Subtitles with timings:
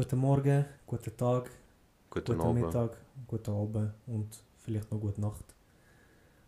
[0.00, 1.50] Guten Morgen, guten Tag,
[2.08, 2.64] Guten, guten Abend.
[2.64, 2.96] Mittag,
[3.28, 5.44] guten Abend und vielleicht noch gute Nacht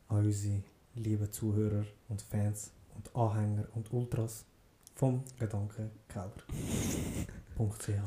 [0.09, 0.63] an unsere
[0.95, 4.47] lieben Zuhörer und Fans und Anhänger und Ultras
[4.95, 7.59] vom Gedankenkeller.ch.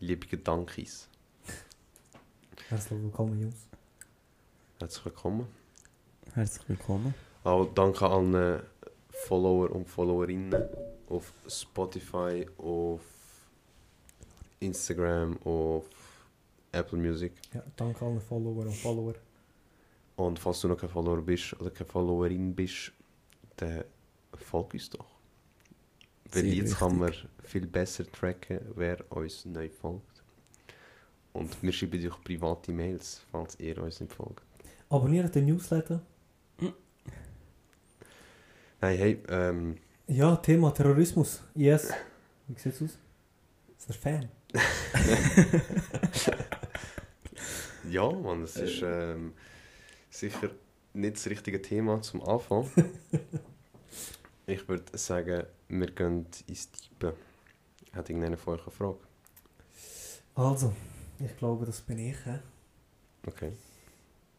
[0.00, 1.08] Liebe Gedankis.
[2.70, 3.68] Herzlich willkommen, Jungs.
[4.80, 5.46] Herzlich willkommen.
[6.34, 7.14] Herzlich willkommen.
[7.44, 8.62] Auch danke an allen
[9.10, 10.60] Follower und Followerinnen
[11.08, 13.17] auf Spotify, auf
[14.60, 15.88] Instagram, auf
[16.72, 17.32] Apple Music.
[17.54, 19.14] Ja, danke allen Follower und Follower.
[20.16, 22.92] Und falls du noch kein Follower bist oder keine Followerin bist,
[23.56, 23.84] dann
[24.36, 25.06] folg uns doch.
[26.32, 27.12] Weil Sehr jetzt kann man
[27.44, 30.22] viel besser tracken, wer uns neu folgt.
[31.32, 34.42] Und wir schreiben euch private Mails, falls ihr uns nicht folgt.
[34.90, 36.02] Abonniert den Newsletter.
[38.80, 41.42] Hey, hey, ähm, Ja, Thema Terrorismus.
[41.56, 41.90] Yes.
[42.46, 42.96] Wie sieht's aus?
[43.76, 44.28] Ist er Fan?
[47.90, 49.32] ja, man, es ist ähm,
[50.10, 50.50] sicher
[50.94, 52.70] nicht das richtige Thema zum Anfang.
[54.46, 57.14] ich würde sagen, wir gehen ins Tiefe.
[57.92, 58.98] Hat irgendeiner von euch eine Frage?
[60.34, 60.72] Also,
[61.18, 62.16] ich glaube, das bin ich.
[62.24, 62.38] He?
[63.26, 63.52] Okay.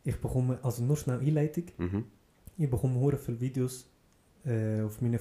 [0.04, 1.66] Ich bekomme, also nur schnell Einleitung.
[1.78, 2.06] Mhm.
[2.58, 3.86] Ich bekomme hure viele Videos
[4.46, 5.20] äh, auf meiner,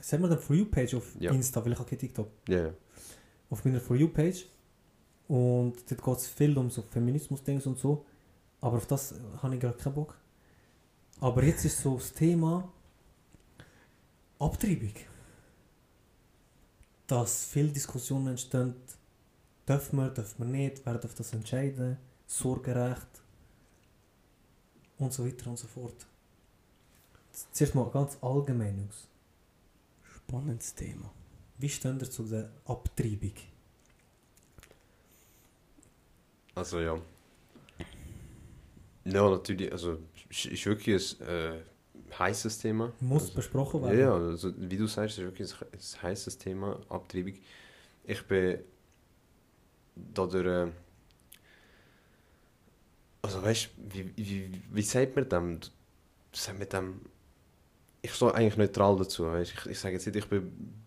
[0.00, 1.32] sagen wir You-Page auf Ja.
[1.32, 2.28] Insta, weil ich habe kein TikTok.
[2.48, 2.74] Ja, ja.
[3.54, 4.46] Auf meiner For You-Page.
[5.28, 8.04] Und dort geht es viel um so Feminismus-Dings und so.
[8.60, 10.18] Aber auf das habe ich gerade keinen Bock.
[11.20, 12.68] Aber jetzt ist so das Thema
[14.40, 14.94] Abtreibung.
[17.06, 18.74] Dass viele Diskussionen entstehen,
[19.68, 23.22] dürfen wir, dürfen wir nicht, wer darf das entscheiden, Sorgerecht
[24.98, 26.06] und so weiter und so fort.
[27.52, 29.06] Zuerst mal ganz allgemein aus.
[30.02, 31.08] Spannendes Thema.
[31.64, 33.32] Wie stehen ihr zu der Abtreibung?
[36.54, 37.00] Also ja.
[39.06, 39.98] Ja, natürlich, also
[40.28, 41.60] ist wirklich ein äh,
[42.18, 42.92] heißes Thema.
[43.00, 43.98] Muss also, besprochen werden.
[43.98, 47.32] ja, also wie du sagst, ist wirklich ein, ein heißes Thema, Abtreibung.
[48.04, 48.58] Ich bin
[49.94, 50.68] dadurch.
[50.68, 50.72] Äh,
[53.22, 55.60] also weißt du, wie, wie, wie sagt man dem?
[56.30, 57.00] Sagt man dem.
[58.02, 59.24] Ich stehe eigentlich neutral dazu.
[59.24, 59.54] Weißt?
[59.54, 60.83] Ich, ich sage jetzt nicht, ich bin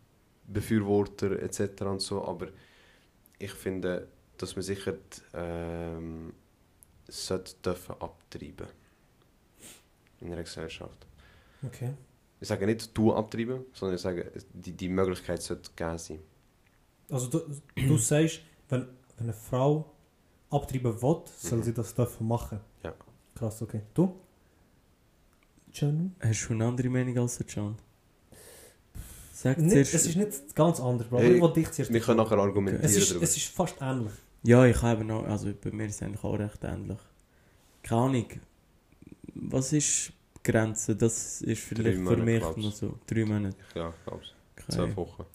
[0.47, 1.81] Befürworter etc.
[1.83, 2.47] und so, aber
[3.39, 4.95] ich finde, dass man sicher
[5.33, 6.33] ähm,
[7.07, 8.67] sollte dürfen abtreiben
[10.21, 11.05] in einer Gesellschaft.
[11.65, 11.93] Okay.
[12.39, 16.19] Ich sage nicht, du abtreiben, sondern ich sage, die, die Möglichkeit sollte gegeben sein.
[17.09, 17.41] Also du,
[17.75, 19.91] du sagst, wenn, wenn eine Frau
[20.49, 21.63] abtreiben will, soll Mhm.
[21.63, 22.59] sie das dürfen machen.
[22.83, 22.93] Ja.
[23.35, 23.81] Krass, okay.
[23.93, 24.19] Du?
[25.73, 26.15] John?
[26.19, 27.75] Hast du eine andere Meinung als der John?
[29.39, 29.93] Sag Nicht, zuerst.
[29.93, 31.19] es ist nicht ganz anders, Bro.
[31.19, 33.23] Hey, ich will dich zuerst Wir können nachher argumentieren es ist, darüber.
[33.23, 34.13] es ist fast ähnlich.
[34.41, 35.25] Ja, ich habe noch.
[35.25, 36.97] Also bei mir ist es eigentlich auch recht ähnlich.
[37.83, 38.25] Keine Ahnung.
[39.35, 40.11] Was ist
[40.43, 40.95] die Grenze?
[40.95, 42.61] Das ist vielleicht für Monate, mich glaubst du?
[42.63, 42.99] noch so.
[43.05, 43.57] Drei Monate.
[43.75, 44.23] ja, glaube
[44.57, 44.71] Okay.
[44.71, 45.25] Zwölf Wochen.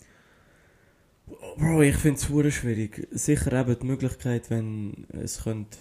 [1.59, 3.07] Bro, ich finde es hure schwierig.
[3.13, 5.79] Sicher eben die Möglichkeit, wenn es könnte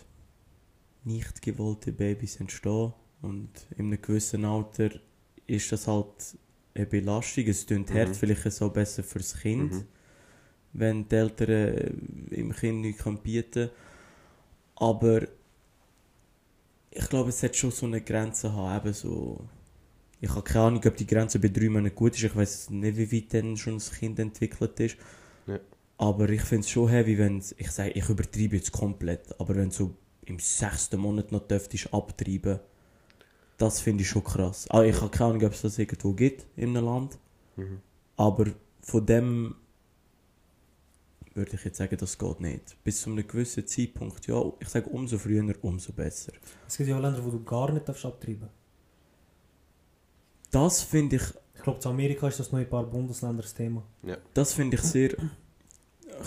[1.05, 2.93] nicht gewollte Babys entstehen
[3.23, 4.91] und in einem gewissen Alter
[5.47, 6.37] ist das halt
[6.73, 7.45] eine Belastung.
[7.47, 7.93] Es tut Mhm.
[7.93, 9.83] hart, vielleicht so besser fürs Kind, Mhm.
[10.73, 11.91] wenn die Eltern äh,
[12.35, 13.69] im Kind nichts können bieten
[14.75, 15.21] Aber
[16.89, 18.85] ich glaube, es hat schon so eine Grenze haben.
[18.87, 19.47] Eben so,
[20.19, 22.23] ich habe keine Ahnung, ob die Grenze bei drei Monaten gut ist.
[22.23, 24.97] Ich weiß nicht, wie weit dann schon das Kind entwickelt ist.
[25.47, 25.59] Ja.
[25.97, 29.55] Aber ich finde es schon heavy, wenn es- ich sage, ich übertreibe jetzt komplett, aber
[29.55, 29.95] wenn du so
[30.25, 32.59] im sechsten Monat noch dürftest abtreiben,
[33.61, 34.67] das finde ich schon krass.
[34.69, 37.17] Also ich habe keine Ahnung, ob es das irgendwo gibt in einem Land,
[37.57, 37.79] Mhm.
[38.17, 38.45] aber
[38.81, 39.55] von dem
[41.33, 42.75] würde ich jetzt sagen, das geht nicht.
[42.83, 46.33] Bis zu einem gewissen Zeitpunkt, ja, ich sage umso früher, umso besser.
[46.67, 48.49] Es gibt ja auch Länder, wo du gar nicht darfst abtreiben
[50.51, 51.23] Das finde ich,
[51.55, 53.83] Ich glaube, in Amerika ist das noch in ein paar Bundesländern das Thema.
[54.33, 55.11] das finde ich sehr,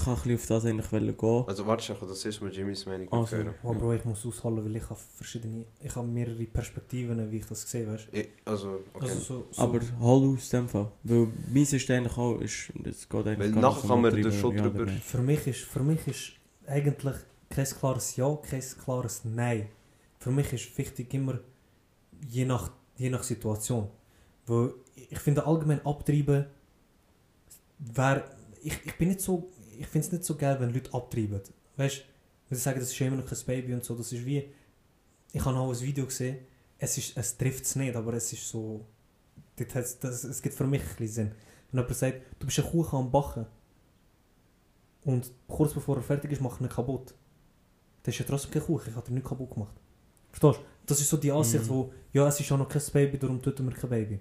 [0.00, 1.44] ich ein bisschen auf das eigentlich gehen.
[1.46, 3.54] Also warte, ich das erst mal Jimmys Meinung Also, hören.
[3.62, 5.66] Oh, Bro, ich muss ausholen, weil ich habe verschiedene...
[5.80, 9.06] Ich habe mehrere Perspektiven, wie ich das sehe, weißt Ich, also, okay.
[9.08, 10.90] Also so, so Aber hol aus dem Fall.
[11.02, 14.56] Weil meins ist eigentlich auch, ist, das geht eigentlich Weil nachher kann man da schon
[14.56, 15.00] drüber- nein.
[15.04, 16.32] Für mich ist, für mich ist
[16.66, 17.16] eigentlich
[17.50, 19.68] kein klares Ja, kein klares Nein.
[20.18, 21.38] Für mich ist wichtig immer
[22.28, 23.88] je nach, je nach Situation.
[24.46, 26.46] Weil ich finde allgemein abtreiben,
[27.78, 28.24] wär,
[28.62, 29.48] ich, ich bin nicht so,
[29.80, 31.40] ich finde es nicht so geil, wenn Leute abtreiben.
[31.76, 32.02] Weißt du,
[32.48, 34.52] wenn sie sagen, das ist immer noch ein Baby und so, das ist wie,
[35.32, 36.38] ich habe auch ein Video gesehen,
[36.78, 38.84] es, ist, es trifft es nicht, aber es ist so,
[39.74, 41.32] hat's- das, es gibt für mich ein bisschen Sinn.
[41.72, 43.46] Wenn jemand sagt, du bist eine Kuchen am Backen
[45.04, 47.14] und kurz bevor er fertig ist, macht er ihn kaputt.
[48.02, 49.74] Das ist ja trotzdem kein Kuchen, ich habe ihn nicht kaputt gemacht.
[50.30, 50.64] Verstehst du?
[50.86, 51.68] Das ist so die Ansicht, Mhm.
[51.68, 54.20] wo, ja, es ist ja noch kein Baby, darum tut er mir kein Baby.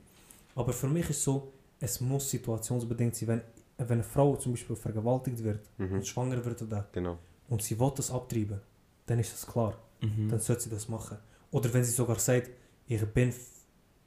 [0.55, 3.27] Aber für mich ist so, es muss situationsbedingt sein.
[3.27, 3.41] Wenn,
[3.77, 5.93] wenn eine Frau zum Beispiel vergewaltigt wird Mhm.
[5.95, 7.17] und schwanger wird oder Genau.
[7.49, 8.59] und sie will das abtreiben,
[9.05, 9.77] dann ist das klar.
[10.01, 10.29] Mhm.
[10.29, 11.17] Dann sollte sie das machen.
[11.51, 12.49] Oder wenn sie sogar sagt,
[12.87, 13.33] ich bin,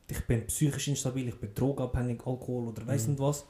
[0.08, 3.10] ich bin psychisch instabil, ich bin drogenabhängig, Alkohol oder weiß Mhm.
[3.12, 3.44] nicht was,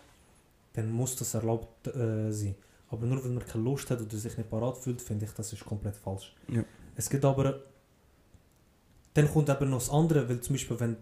[0.72, 2.54] dann muss das erlaubt äh, sein.
[2.88, 5.52] Aber nur wenn man keine Lust hat oder sich nicht parat fühlt, finde ich, das
[5.52, 6.34] ist komplett falsch.
[6.48, 6.64] Ja.
[6.94, 7.62] Es gibt aber,
[9.14, 10.96] dann kommt eben noch das andere, weil zum Beispiel, wenn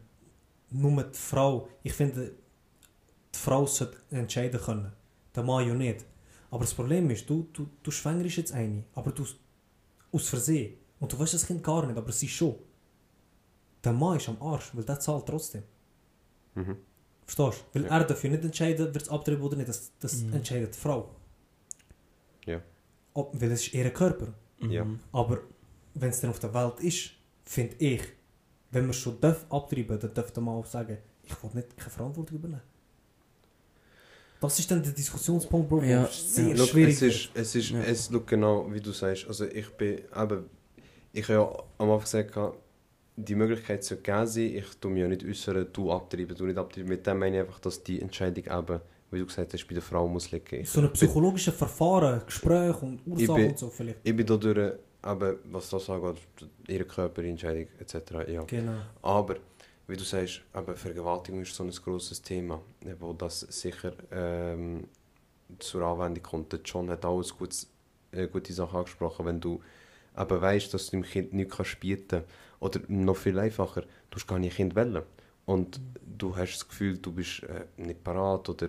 [0.71, 2.33] nur die Frau, ich finde,
[3.35, 4.93] die Frau sollte entscheiden können,
[5.35, 6.05] der Mann ja nicht.
[6.51, 9.25] Aber das Problem ist, du, du, du schwängerst jetzt eine, aber du
[10.13, 10.75] aus Versehen.
[11.01, 12.55] Und du weißt das Kind gar nicht, aber sie schon.
[13.83, 15.63] Der Mann ist am Arsch, weil der zahlt trotzdem.
[16.55, 16.77] Mhm.
[17.27, 17.79] Verstehst du?
[17.81, 17.99] Weil Ja.
[17.99, 19.69] er dafür nicht entscheiden, wird es abtreiben oder nicht.
[19.69, 20.33] Das, das Mhm.
[20.35, 21.11] entscheidet die Frau.
[22.47, 22.61] Ja.
[23.15, 24.33] Ob, weil es ist ihr Körper.
[24.61, 24.71] Mhm.
[24.71, 24.87] Ja.
[25.13, 25.41] Aber
[25.95, 27.11] wenn es dann auf der Welt ist,
[27.45, 28.03] finde ich,
[28.71, 31.91] wenn man schon darf abtreiben, dann darf der Mann auch sagen, ich will nicht keine
[31.91, 32.63] Verantwortung übernehmen.
[34.45, 36.07] Das ist dann der Diskussionspunkt, Bro, wo Ja.
[36.11, 36.55] sehr Ja.
[36.57, 37.81] Look, schwierig es ist, es ist, Ja.
[37.83, 39.27] es look genau wie du sagst.
[39.29, 40.45] Also ich bin, eben,
[41.13, 42.01] ich habe ja am Anfang
[42.31, 42.57] gesagt,
[43.17, 44.43] die Möglichkeit soll gegeben sein.
[44.57, 46.89] Ich tue mich ja nicht äußern, du abtreiben, du nicht abtreiben.
[46.89, 48.81] Mit dem meine ich einfach, dass die Entscheidung eben,
[49.13, 50.61] wie du gesagt hast, bei der Frau muss liegen.
[50.63, 53.99] Ich, So ein bin, psychologisches Verfahren, Gespräch und Ursache bin- und so vielleicht.
[54.03, 54.73] ich bin dadurch,
[55.07, 56.17] eben, was das angeht,
[56.67, 57.95] ihre Körperentscheidung etc.
[58.29, 58.43] Ja.
[58.45, 58.79] Genau.
[59.03, 59.37] Aber,
[59.87, 62.61] wie du sagst, eben Vergewaltigung ist so ein grosses Thema,
[63.01, 64.89] wo das sicher ähm,
[65.59, 66.53] zur Anwendung kommt.
[66.53, 67.71] Der John hat auch eine gutes,
[68.13, 69.61] äh, gute Sache angesprochen, wenn du
[70.17, 72.23] eben weißt, dass du dem Kind nichts kannst bieten
[72.61, 75.03] oder noch viel einfacher, du hast gar nicht Kind wählen
[75.47, 75.81] und
[76.19, 78.69] du hast das Gefühl, du bist äh, nicht parat oder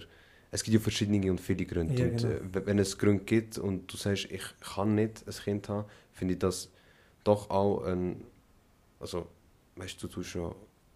[0.52, 2.02] es gibt ja verschiedene und viele Gründe.
[2.02, 2.34] Ja, und, genau.
[2.34, 5.86] äh, wenn- wenn es Gründe gibt und du sagst, ich kann nicht ein Kind haben,
[6.12, 6.72] finde ich das
[7.24, 8.24] doch auch ein,
[9.00, 9.28] also
[9.76, 10.54] weißt du, du tust ja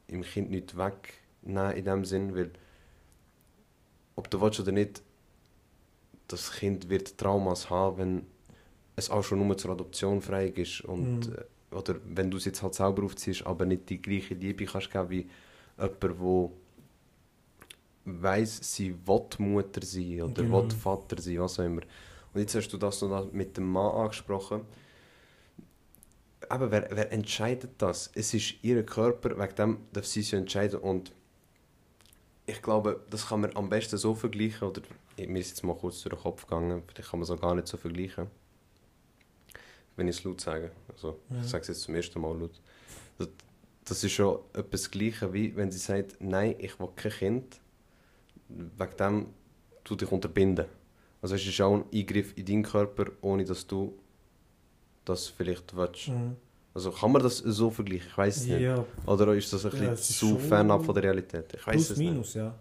[0.10, 2.52] im Kind nicht wegnehmen in dem Sinn, weil
[4.16, 5.02] ob du willst oder nicht,
[6.28, 8.26] das Kind wird Traumas haben, wenn
[8.96, 11.34] es auch schon nur zur Adoption frei ist und Mhm.
[11.36, 14.92] äh, oder wenn du es jetzt halt selber aufziehst, aber nicht die gleiche Liebe kannst
[14.92, 15.30] geben wie
[15.78, 16.16] jemand, der
[18.06, 20.64] weiss, sie will Mutter sein oder Genau.
[20.64, 21.82] will Vater sein, was auch immer.
[22.34, 24.62] Und jetzt hast du das noch mit dem Mann angesprochen.
[26.48, 28.10] Aber wer, wer entscheidet das?
[28.16, 30.80] Es ist ihr Körper, wegen dem darf sie sich entscheiden.
[30.80, 31.12] Und
[32.46, 34.82] ich glaube, das kann man am besten so vergleichen, oder
[35.18, 37.54] mir ist jetzt mal kurz durch den Kopf gegangen, vielleicht kann man es auch gar
[37.56, 38.28] nicht so vergleichen.
[39.96, 40.72] Wenn ich es laut sage.
[40.92, 41.42] Also, Ja.
[41.42, 42.60] ich sage es jetzt zum ersten Mal laut.
[43.18, 43.28] Das,
[43.84, 47.60] das ist schon etwas Gleiches, wie wenn sie sagt, nein, ich will kein Kind,
[48.48, 49.26] wegen dem
[49.84, 50.66] du dich unterbinden.
[51.22, 53.99] Also es ist auch ein Eingriff in deinen Körper, ohne dass du
[55.06, 56.08] das vielleicht willst.
[56.10, 56.36] Mhm.
[56.74, 58.08] Also kann man das so vergleichen?
[58.10, 58.62] Ich weiß es nicht.
[58.62, 61.46] Ja, Oder ist das ein Ja, bisschen zu fernab von der Realität?
[61.54, 62.56] Ich weiß plus es minus, ja.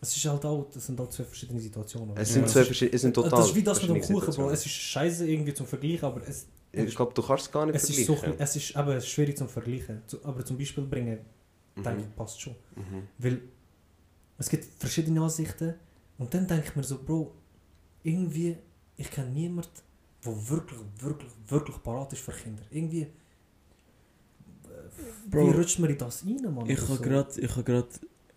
[0.00, 2.08] Es ist halt auch, das sind halt zwei verschiedene Situationen.
[2.08, 2.18] nicht.
[2.22, 4.34] Es sind, zwei ist- verschiedene, es sind total Das ist wie das mit dem Kuchen,
[4.34, 4.50] Bro.
[4.50, 7.76] Es ist scheiße irgendwie zum Vergleichen, aber es, Ich glaube, du kannst es gar nicht
[7.76, 8.40] es ist so, vergleichen.
[8.42, 10.02] es ist aber schwierig zum Vergleichen.
[10.24, 11.18] Aber zum Beispiel bringen,
[11.76, 11.82] Mhm.
[11.84, 12.54] denke ich, passt schon.
[12.74, 13.06] Mhm.
[13.18, 13.42] Weil
[14.38, 15.74] es gibt verschiedene Ansichten
[16.18, 17.32] und dann denke ich mir so, Bro,
[18.02, 18.56] irgendwie,
[18.96, 19.70] ich kenne niemanden,
[20.24, 22.62] der wirklich, wirklich, wirklich parat ist für Kinder.
[22.70, 23.06] Irgendwie,
[25.30, 26.68] Bro, wie rutscht man in das rein, Mann?
[26.68, 27.02] Ich habe so?
[27.02, 27.88] gerade, ich habe gerade,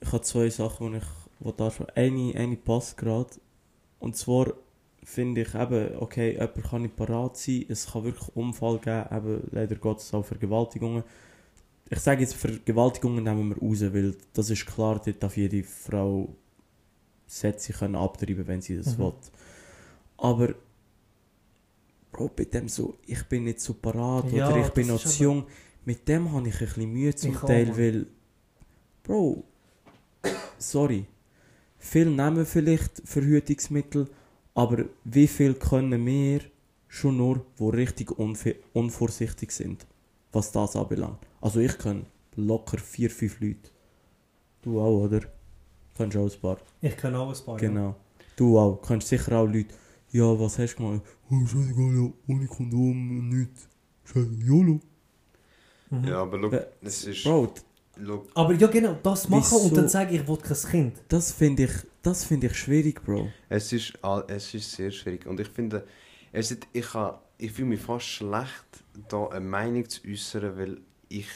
[0.02, 1.04] ich habe zwei Sachen, die ich
[1.40, 1.92] will ansprechen.
[1.96, 3.30] Eine, eine passt gerade.
[4.00, 4.54] Und zwar
[5.04, 9.48] finde ich eben, okay, jemand kann nicht parat sein, es kann wirklich Unfall geben, eben
[9.52, 11.04] leider Gottes auch Vergewaltigungen.
[11.90, 16.30] Ich sage jetzt, Vergewaltigungen nehmen wir raus, weil das ist klar, dort darf jede Frau
[17.28, 19.04] Sätze können abtreiben, wenn sie das Mhm.
[19.04, 19.14] will.
[20.18, 20.56] Aber
[22.16, 25.22] Bro, bei dem so, ich bin nicht so parat Ja, oder ich bin noch zu
[25.22, 25.44] jung,
[25.84, 27.78] mit dem habe ich ein bisschen Mühe zum auch, Teil, Mann.
[27.78, 28.08] weil,
[29.04, 29.44] Bro,
[30.58, 31.06] sorry,
[31.78, 34.08] viele nehmen vielleicht Verhütungsmittel,
[34.54, 36.40] aber wie viel können wir
[36.88, 39.86] schon nur, wo richtig unvorsichtig sind,
[40.32, 41.20] was das anbelangt?
[41.42, 42.06] Also ich kann
[42.38, 43.70] locker vier, fünf Leute.
[44.62, 45.20] Du auch, oder?
[45.98, 46.58] Kannst auch ein paar.
[46.82, 47.58] Ich kenne auch ein paar.
[47.58, 47.96] Genau.
[48.38, 48.82] Du auch.
[48.82, 49.74] Kannst sicher auch Leute.
[50.18, 51.02] Ja, was hast du gemacht?
[51.30, 53.68] Oh, scheißegal, ja, ohne Kondom, nichts.
[54.06, 54.80] Scheiße, YOLO.
[55.92, 55.98] Ja.
[55.98, 56.04] Mhm.
[56.08, 57.24] Ja, aber look, Wer- es ist...
[57.24, 57.54] Bro,
[57.98, 59.58] Look, Aber ja, genau, das machen Wieso?
[59.68, 60.94] und dann sage ich, ich will kein Kind.
[61.08, 63.30] das finde ich, das finde ich schwierig, Bro.
[63.48, 63.94] Es ist,
[64.28, 65.86] es ist sehr schwierig und ich finde,
[66.34, 68.66] es ist, ich, ha- ich fühle mich fast schlecht,
[69.08, 71.28] da eine Meinung zu äußern, weil ich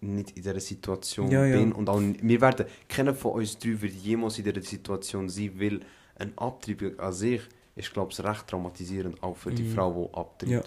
[0.00, 1.56] nicht in dieser Situation Ja, ja.
[1.58, 5.52] bin und auch, wir werden, keiner von uns drei wird jemals in dieser Situation sein,
[5.56, 5.80] weil
[6.16, 7.42] eine Abtreibung an sich
[7.80, 9.74] ist, glaube ich, recht traumatisierend, auch für die Mhm.
[9.74, 10.48] Frau, die abtritt.
[10.50, 10.62] Ja.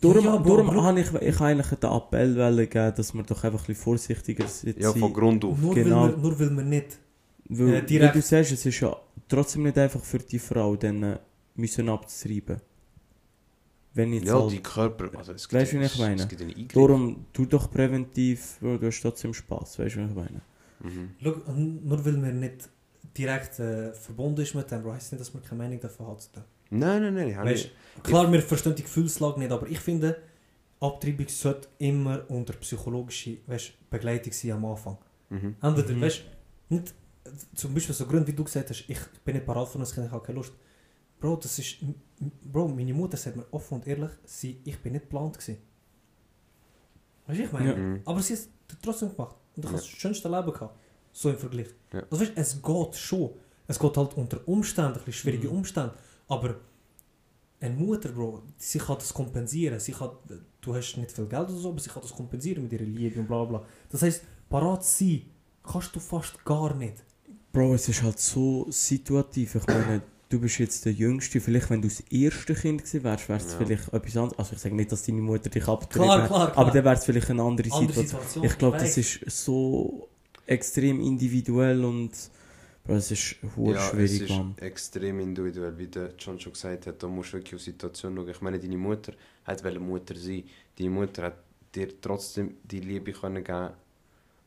[0.00, 2.34] Darum, Ja, darum aber- habe ich, ich eigentlich den Appell
[2.66, 4.78] geben, dass wir doch einfach ein bisschen vorsichtiger sind.
[4.78, 5.58] Ja, von Grund auf.
[5.58, 6.02] Nur, Genau.
[6.02, 6.98] weil wir, nur weil wir nicht.
[7.48, 8.96] Weil, äh, wie direkt- du sagst, es ist ja
[9.28, 11.18] trotzdem nicht einfach für die Frau, dann äh,
[11.54, 12.60] müssen abzutreiben.
[13.94, 15.10] Wenn jetzt Ja, halt, die Körper.
[15.16, 16.20] Also es Weißt du, wie es- ich meine?
[16.22, 20.10] Es gibt einen darum, tu doch präventiv, weil du hast trotzdem Spaß, weißt du, was
[20.10, 20.40] ich meine?
[20.80, 21.10] Mhm.
[21.22, 22.68] Schau, nur weil wir nicht
[23.16, 26.18] direkt äh, verbunden ist mit dem, heisst nicht, dass wir keine Meinung davon haben.
[26.70, 27.36] Nein, nein, nein.
[27.44, 30.20] Weißt, ich- klar, wir verstehen die Gefühlslage nicht, aber ich finde,
[30.80, 34.98] Abtreibung sollte immer unter psychologische weißt, Begleitung sein am Anfang.
[35.30, 35.56] Mhm.
[35.62, 36.00] Entweder, Mhm.
[36.02, 36.22] weißt
[36.68, 36.94] nicht,
[37.54, 40.06] zum Beispiel so Gründe, wie du gesagt hast, ich bin nicht parat für das Kind,
[40.06, 40.52] ich habe keine Lust.
[41.18, 41.76] Bro, das ist,
[42.44, 45.58] Bro, meine Mutter sagt mir offen und ehrlich, sie, ich bin nicht geplant gewesen.
[47.26, 47.68] Weißt du, ich meine?
[47.70, 47.76] Ja.
[47.76, 48.00] Mhm.
[48.04, 48.48] Aber sie hat es
[48.82, 49.36] trotzdem gemacht.
[49.56, 49.76] Und ich Ja.
[49.76, 50.78] habe das schönste Leben gehabt.
[51.12, 51.68] So im Vergleich.
[51.92, 52.02] Ja.
[52.10, 53.30] Also weißt, es geht schon.
[53.66, 55.56] Es geht halt unter Umständen, ein bisschen schwierige Mhm.
[55.56, 55.94] Umstände.
[56.28, 56.56] Aber
[57.60, 59.78] eine Mutter, Bro, sie kann das kompensieren.
[59.80, 60.10] Sie kann,
[60.60, 63.20] du hast nicht viel Geld oder so, aber sie kann das kompensieren mit ihrer Liebe
[63.20, 63.64] und bla bla.
[63.90, 65.22] Das heisst, parat sein
[65.62, 66.94] kannst du fast gar nicht.
[67.52, 69.54] Bro, es ist halt so situativ.
[69.54, 71.40] Ich meine, du bist jetzt der Jüngste.
[71.40, 73.58] Vielleicht, wenn du das erste Kind gewesen wärst, wäre es Ja.
[73.58, 74.38] vielleicht etwas anderes.
[74.38, 76.58] Also ich sage nicht, dass deine Mutter dich abgetrieben Klar, klar, klar.
[76.58, 78.06] aber dann wäre es vielleicht eine andere, Andere Situation.
[78.20, 78.44] Situation.
[78.44, 80.08] Ich glaube, das ist so
[80.46, 82.10] extrem individuell und
[82.86, 84.54] Bro, es ist Ja, es schwierig, ist Mann.
[84.60, 87.02] extrem individuell, wie der John schon gesagt hat.
[87.02, 88.28] Da musst du wirklich auf die Situation schauen.
[88.28, 89.12] Ich meine, deine Mutter
[89.44, 90.44] hat wollte Mutter sein.
[90.78, 91.36] Deine Mutter hat
[91.74, 93.70] dir trotzdem die Liebe können geben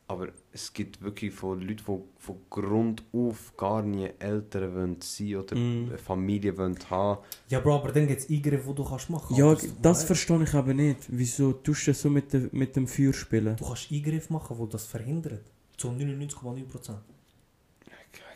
[0.08, 5.36] aber es gibt wirklich von Leuten, die von Grund auf gar nie Eltern wollen sein
[5.36, 5.86] oder Mm.
[5.90, 7.20] eine Familie wollen haben.
[7.48, 10.42] Ja, Bro, aber dann gibt es Eingriffe, die du kannst machen Ja, das du- verstehe
[10.42, 10.98] ich aber nicht.
[11.06, 13.54] Wieso tust du so mit, de, mit dem Feuer spielen?
[13.54, 15.44] Du kannst Eingriffe machen, die das verhindert.
[15.76, 16.96] Zu 99,9%.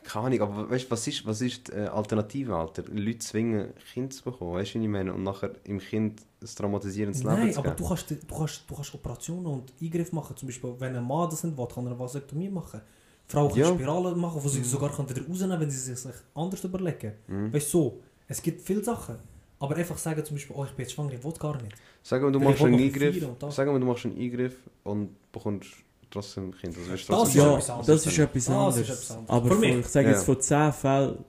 [0.04, 2.84] Keine Ahnung, aber weißt was ist, was ist die äh, Alternative, Alter?
[2.92, 5.12] Leute zwingen, Kind zu bekommen, weißt du, wie ich meine?
[5.14, 7.82] Und nachher im Kind ein traumatisierendes Leben Nein, zu aber geben.
[7.82, 10.36] du kannst, du, kannst, du kannst Operationen und Eingriffe machen.
[10.36, 12.80] Zum Beispiel, wenn ein Mann das nicht will, kann er eine Vasektomie machen.
[13.26, 13.68] Die Frau kann Ja.
[13.74, 14.64] Spiralen machen, die sie Mhm.
[14.64, 17.12] sogar wieder rausnehmen wenn sie sich anders überlegen.
[17.26, 17.52] Mhm.
[17.52, 18.00] Weißt du, so.
[18.28, 19.16] Es gibt viele Sachen.
[19.58, 21.74] Aber einfach sagen zum Beispiel, oh, ich bin jetzt schwanger, ich will gar nicht.
[22.02, 23.16] Sagen wir, du machst einen Eingriff,
[23.50, 25.70] sagen wir, du machst einen Eingriff und bekommst
[26.14, 26.76] trotzdem ein Kind.
[26.78, 27.86] Also wirst Das ist Ja, etwas anderes.
[27.86, 28.88] das ist etwas Das ist anderes.
[28.88, 29.30] etwas anderes.
[29.30, 30.12] Aber Für von, ich sage Ja.
[30.14, 31.24] jetzt von 10 Fällen,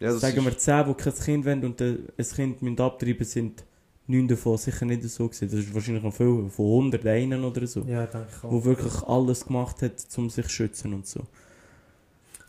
[0.00, 2.80] Ja, das sagen ist- wir 10, die kein Kind wollen und äh, ein Kind müssen
[2.80, 3.64] abtreiben, sind
[4.06, 5.48] 9 davon sicher nicht so gewesen.
[5.50, 7.80] Das ist wahrscheinlich noch viel, von 100 einen oder so.
[7.82, 8.50] Ja, denke ich auch.
[8.52, 11.20] Wo wirklich alles gemacht hat, um sich zu schützen und so.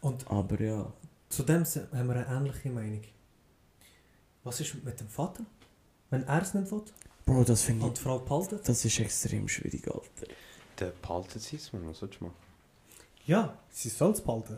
[0.01, 0.91] Und Aber ja.
[1.29, 3.01] zu dem haben wir eine ähnliche Meinung.
[4.43, 5.43] Was ist mit dem Vater?
[6.09, 6.81] Wenn er es nicht will
[7.25, 8.67] Bro, das finde und ich, die Frau behaltet?
[8.69, 10.31] das ist extrem schwierig, Alter.
[10.79, 12.35] Der behaltet sie es, man, was sollst du machen?
[13.25, 14.57] Ja, sie soll es behalten.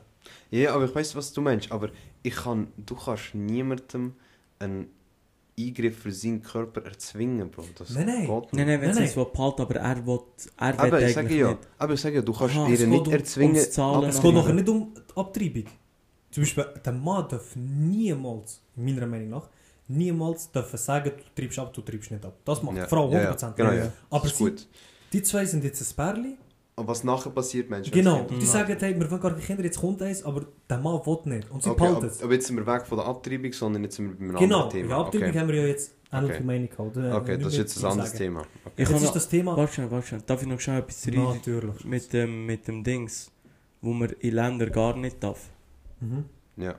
[0.51, 1.89] Ja, aber ich weiß, was du meinst, aber
[2.23, 4.13] ich kann, du kannst niemandem
[4.59, 4.89] einen
[5.59, 7.63] Eingriff für seinen Körper erzwingen, Bro.
[7.77, 8.27] Das Nein, nein.
[8.27, 8.53] geht nicht.
[8.53, 9.09] Nein, nein, wenn Nein, sie nein.
[9.09, 10.19] es will behalten, aber er will,
[10.57, 11.59] er will Aber ich eigentlich sage ja, nicht.
[11.77, 13.55] aber ich sage ja, du kannst Aha, ihr nicht um- erzwingen.
[13.55, 15.65] Es geht nachher nicht um die Abtreibung.
[16.29, 19.49] Zum Beispiel, der Mann darf niemals, meiner Meinung nach,
[19.87, 22.33] niemals dürfen sagen, du treibst ab, du treibst nicht ab.
[22.43, 23.53] Das macht Ja, die Frau ja, ja, 100%.
[23.55, 23.91] Genau, ja.
[24.09, 24.67] Aber das ist sie, gut.
[25.17, 26.37] Die zwei sind jetzt ein Pärchen.
[26.75, 27.89] Und was nachher passiert, Mensch?
[27.89, 31.03] Genau, die sagen, hey, wir wollen gar keine Kinder, jetzt kommt eins, aber der Mann
[31.07, 31.49] will nicht.
[31.49, 32.21] Und sie Okay, behalten aber, es.
[32.21, 34.69] aber jetzt sind wir weg von der Abtreibung, sondern jetzt sind wir beim Genau, anderen
[34.69, 34.87] bei Thema.
[34.89, 36.43] der Abtreibung okay, haben wir ja jetzt ähnliche Okay.
[36.43, 36.97] Meinung gehabt.
[36.97, 38.17] Okay das ist jetzt ein anderes sagen.
[38.19, 38.39] Thema.
[38.41, 38.49] Okay.
[38.75, 39.57] Ich Jetzt habe ist das Thema...
[39.57, 40.21] warte schnell, warte schnell.
[40.27, 41.23] Darf ich noch schnell etwas rein?
[41.23, 41.83] Natürlich.
[41.83, 43.31] Mit dem, mit dem Dings,
[43.81, 45.49] wo man in Ländern gar nicht darf.
[45.99, 46.25] Mhm.
[46.57, 46.75] Ja.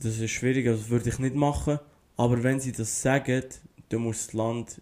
[0.00, 1.80] Das ist schwierig, also das würde ich nicht machen.
[2.16, 3.42] Aber wenn sie das sagen,
[3.88, 4.80] dann muss das Land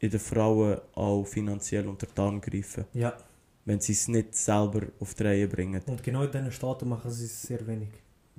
[0.00, 2.84] in den Frauen auch finanziell unter die Arme greifen.
[2.94, 3.16] Ja,
[3.64, 5.82] Wenn sie es nicht selber auf die Reihe bringen.
[5.86, 7.90] und genau in diesen Staaten machen sie es sehr wenig.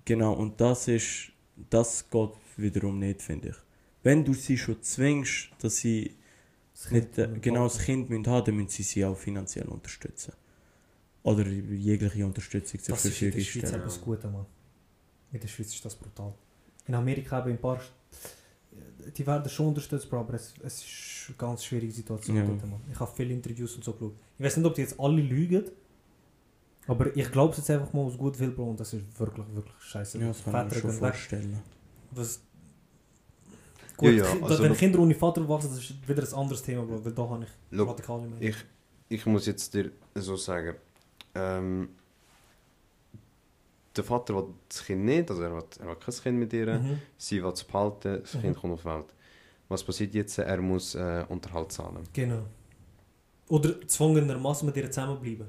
[0.04, 1.32] Genau, und das ist,
[1.70, 3.56] das geht wiederum nicht, finde ich.
[4.04, 6.16] Wenn du sie schon zwingst, dass sie
[6.74, 10.34] Das nicht, äh, genau das Kind müssen haben, dann müssen sie sie auch finanziell unterstützen.
[11.24, 13.82] Oder jegliche Unterstützung zur Das ist in Verfügung der Schweiz stellen.
[13.82, 14.46] etwas Gutes, Mann.
[15.32, 16.34] In der Schweiz ist das brutal.
[16.88, 17.80] In Amerika haben ein paar...
[19.18, 20.86] Die werden schon unterstützt, aber es, es ist
[21.38, 22.44] ganz schwierige Situation Ja.
[22.46, 22.60] dort.
[22.92, 24.14] Ich habe viele Interviews und so geschaut.
[24.38, 25.66] Ich weiß nicht, ob die jetzt alle lügen,
[26.88, 29.46] aber ich glaube es jetzt einfach mal aus gut will, Bro, und das ist wirklich,
[29.54, 30.20] wirklich scheiße.
[30.20, 31.10] Ja, das kann mir Väter schon gehen weg.
[31.10, 31.60] vorstellen.
[32.12, 32.42] Was...
[33.98, 36.64] Gut, Ja, ja, also wenn noch- Kinder ohne Vater wachsen, das ist wieder ein anderes
[36.64, 38.42] Thema, Bro, weil da habe ich Look, radikale Meinung.
[38.42, 38.56] ich,
[39.10, 40.76] ich muss jetzt dir so sagen,
[41.36, 41.90] ähm,
[43.96, 46.80] der Vater will das Kind nicht, also er will, er will kein Kind mit ihr,
[46.80, 47.00] Mhm.
[47.18, 48.42] sie will es behalten, das Mhm.
[48.42, 49.06] Kind kommt auf die Welt.
[49.72, 50.38] Was passiert jetzt?
[50.38, 52.04] Er muss äh, Unterhalt zahlen.
[52.12, 52.44] Genau.
[53.48, 55.48] Oder zwungenermaßen mit ihr zusammenbleiben.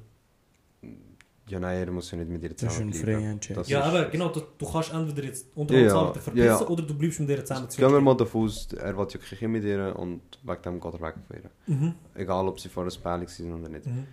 [1.49, 3.67] Ja, nein, er muss ja nicht mit ihr Das ist ein freier Entscheid.
[3.67, 6.69] Ja, aber genau, du, du kannst entweder jetzt Ja, Unterhaltszahlen ja, verpissen ja.
[6.69, 7.69] oder du bleibst mit ihr zusammen.
[7.69, 10.95] Gehen wir mal davon aus, er will ja Kind mit ihr und wegen dem geht
[10.95, 11.51] er weg von ihr.
[11.67, 11.95] Mhm.
[12.15, 13.87] Egal, ob sie vorher Pärchen sind oder nicht.
[13.87, 14.07] Mhm.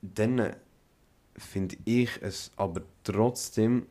[0.00, 0.56] Dann äh,
[1.36, 3.86] finde ich es aber trotzdem.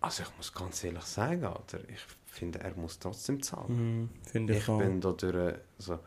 [0.00, 2.02] Also, ich muss ganz ehrlich sagen, Alter, ich
[2.36, 4.00] finde, er muss trotzdem zahlen.
[4.02, 4.78] Mhm, Finde ich, Ich auch.
[4.78, 5.54] bin da durch.
[5.78, 5.98] Also,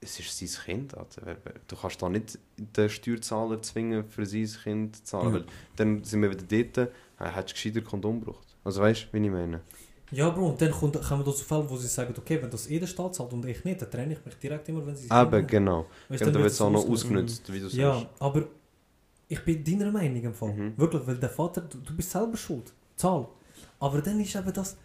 [0.00, 0.94] es ist sein Kind.
[1.24, 1.36] Wer-
[1.68, 5.26] Du kannst da nicht den Steuerzahler zwingen, für sein Kind zu zahlen.
[5.28, 5.32] Ja.
[5.40, 5.44] Weil
[5.76, 8.46] dann sind wir wieder dort, er hat gescheiter Kondom gebraucht.
[8.64, 9.60] Also, weißt du, wie ich meine?
[10.12, 12.68] Ja, Bro, und dann kommt, kommen wir zu Fällen, wo sie sagen, okay, wenn das
[12.68, 15.06] eh der Staat zahlt und ich nicht, dann trenne ich mich direkt immer, wenn sie
[15.08, 15.86] es Eben, genau.
[16.08, 17.52] Weißt, Ja, dann dann wird es auch noch ausgenutzt.
[17.52, 17.76] wie du sagst.
[17.76, 18.48] Ja, aber
[19.28, 20.52] ich bin deiner Meinung im Fall.
[20.52, 20.76] Mhm.
[20.76, 22.72] Wirklich, weil der Vater, du, du bist selber schuld.
[22.96, 23.28] Zahl.
[23.78, 24.76] Aber dann ist eben das,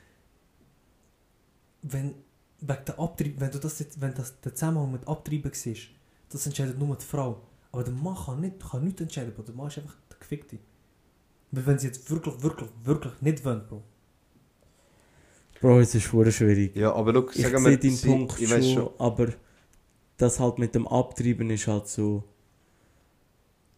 [1.92, 2.16] wenn,
[2.62, 5.90] wegen der Abtrieb, wenn du das jetzt, wenn das der Zusammenhang mit Abtreiben siehst,
[6.30, 7.42] das entscheidet nur die Frau.
[7.72, 9.44] Aber der Mann kann nicht, kann nicht entscheiden, Bro.
[9.44, 10.58] Der Mann ist einfach der Gefickte.
[11.52, 13.84] Weil wenn sie jetzt wirklich, wirklich, wirklich nicht wollen, Bro.
[15.62, 16.76] Bro, es ist hure schwierig.
[16.76, 18.90] Ja, aber look, Ich sehe deinen sie- Punkt ich schon, schon.
[19.00, 19.30] aber
[20.18, 22.24] das halt mit dem Abtreiben ist halt so.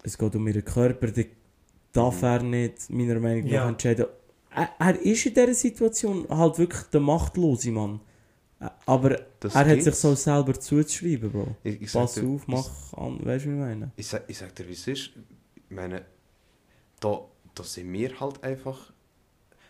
[0.04, 1.26] Es geht um ihren Körper, der
[1.92, 2.24] darf Mhm.
[2.28, 3.70] er nicht, meiner Meinung nach, Ja.
[3.70, 4.06] entscheiden.
[4.58, 8.00] Er, er ist in dieser Situation halt wirklich der Machtlose Mann.
[8.60, 11.56] Ä- Aber Das er hat sich so selber zuzuschreiben, Bro.
[11.64, 13.92] Ich, ich Pass dir- auf, mach an, weißt du, wie ich meine?
[13.96, 15.12] Ich sag, ich sag dir, wie es ist.
[15.56, 16.04] Ich meine,
[17.00, 17.22] da,
[17.54, 18.92] da sind wir halt einfach.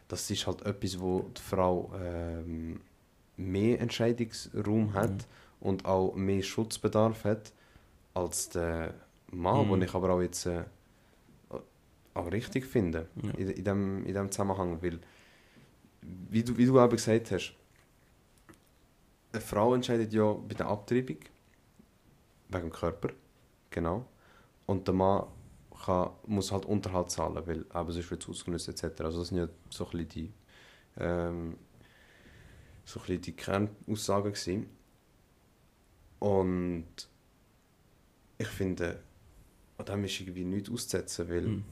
[0.07, 2.79] Das ist halt etwas, wo die Frau ähm,
[3.35, 5.17] mehr Entscheidungsraum hat Mhm.
[5.67, 7.51] und auch mehr Schutzbedarf hat
[8.13, 8.93] als der
[9.31, 9.71] Mann, Mhm.
[9.71, 10.63] den ich aber auch jetzt äh,
[12.17, 13.31] auch richtig finde Ja.
[13.31, 14.81] in, in, dem, in dem Zusammenhang.
[14.81, 14.99] Weil,
[16.01, 17.53] wie du, wie du eben gesagt hast,
[19.33, 21.17] eine Frau entscheidet ja bei der Abtreibung
[22.49, 23.09] wegen dem Körper,
[23.69, 24.05] genau.
[24.65, 25.27] Und der Mann
[25.85, 29.01] kann, muss halt Unterhalt zahlen, weil eben sonst wird es ausgenutzt etc.
[29.01, 30.33] Also das sind ja so ein bisschen die,
[30.97, 31.57] ähm,
[32.85, 34.69] so ein bisschen die Kernaussagen gewesen.
[36.19, 36.85] Und
[38.37, 38.99] ich finde,
[39.77, 41.63] an dem ist irgendwie nichts auszusetzen, weil Mhm.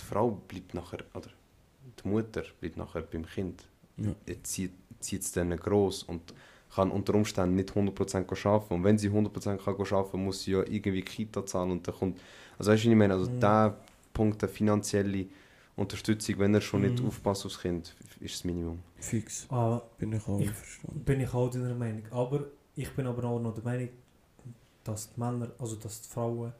[0.00, 1.28] Die Frau bleibt nachher, oder
[2.02, 3.64] die Mutter bleibt nachher beim Kind.
[3.96, 4.14] Ja.
[4.26, 6.32] Er zieht, zieht es dann groß und
[6.74, 8.74] kann unter Umständen nicht 100% arbeiten.
[8.74, 11.72] Und wenn sie 100% kann arbeiten kann, muss sie ja irgendwie Kita zahlen.
[11.72, 12.20] Und dann kommt,
[12.58, 13.40] also weißt du, was ich meine, also Mhm.
[13.40, 13.76] der
[14.12, 15.26] Punkt der finanzielle
[15.76, 17.08] Unterstützung, wenn er schon nicht Mhm.
[17.08, 18.78] aufpasst aufs Kind, ist das Minimum.
[18.96, 19.46] Fix.
[19.50, 21.04] Ah, Bin ich auch Ich- einverstanden.
[21.04, 22.02] bin ich auch deiner Meinung.
[22.10, 22.44] Aber
[22.76, 23.88] ich bin aber auch noch der Meinung,
[24.84, 26.52] dass die Männer, also dass die Frauen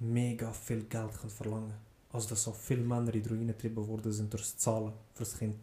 [0.00, 1.93] mega viel Geld können verlangen können.
[2.14, 5.24] Also dass so viele Männer in die Ruine getrieben worden sind durch das Zahlen für
[5.24, 5.56] das Kind.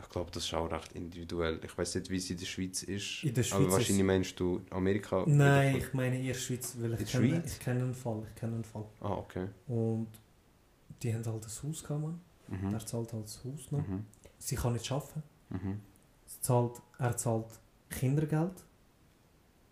[0.00, 1.58] Ich glaube, das ist auch recht individuell.
[1.64, 3.24] Ich weiß nicht, wie es in der Schweiz ist.
[3.24, 5.24] In der Schweiz aber wahrscheinlich ist- meinst du Amerika?
[5.26, 7.52] Nein, ich meine eher Schweiz, weil In ich der kenne, Schweiz?
[7.54, 8.22] ich kenne einen Fall.
[8.28, 8.84] Ich kenne einen Fall.
[9.00, 9.48] Ah, okay.
[9.68, 10.08] Und
[11.02, 12.20] die haben halt ein Haus gehabt, Mann.
[12.48, 12.72] Mhm.
[12.74, 13.86] Er zahlt halt das Haus noch.
[13.88, 14.04] Mhm.
[14.38, 15.22] Sie kann nicht arbeiten.
[15.50, 15.80] Mhm.
[16.26, 17.46] Sie zahlt, er zahlt
[17.90, 18.62] Kindergeld.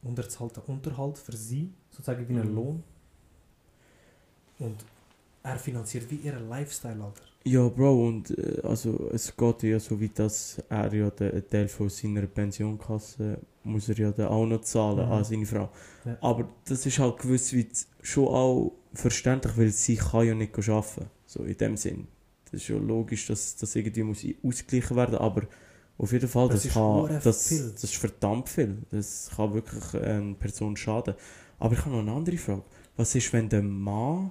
[0.02, 2.54] Und er zahlt den Unterhalt für sie, sozusagen wie einen Mhm.
[2.56, 2.82] Lohn.
[4.58, 4.84] Und
[5.44, 7.22] er finanziert wie ihren Lifestyle, Alter.
[7.46, 11.68] Ja, Bro, und äh, also es geht ja so weit, dass er ja den Teil
[11.68, 15.12] von seiner Pensionkasse muss er ja dann auch noch zahlen Mhm.
[15.12, 15.70] an seine Frau.
[16.04, 16.16] Ja.
[16.20, 21.06] Aber das ist halt gewiss weit schon auch verständlich, weil sie kann ja nicht arbeiten.
[21.26, 22.08] So in dem Sinn.
[22.50, 25.42] Das ist ja logisch, dass das irgendwie muss ausgeglichen werden, aber
[25.98, 27.70] auf jeden Fall, Das das, ist kann, das, viel.
[27.72, 28.78] das ist verdammt viel.
[28.90, 31.14] Das kann wirklich eine Person schaden.
[31.58, 32.62] Aber ich habe noch eine andere Frage.
[32.96, 34.30] Was ist, wenn der Mann,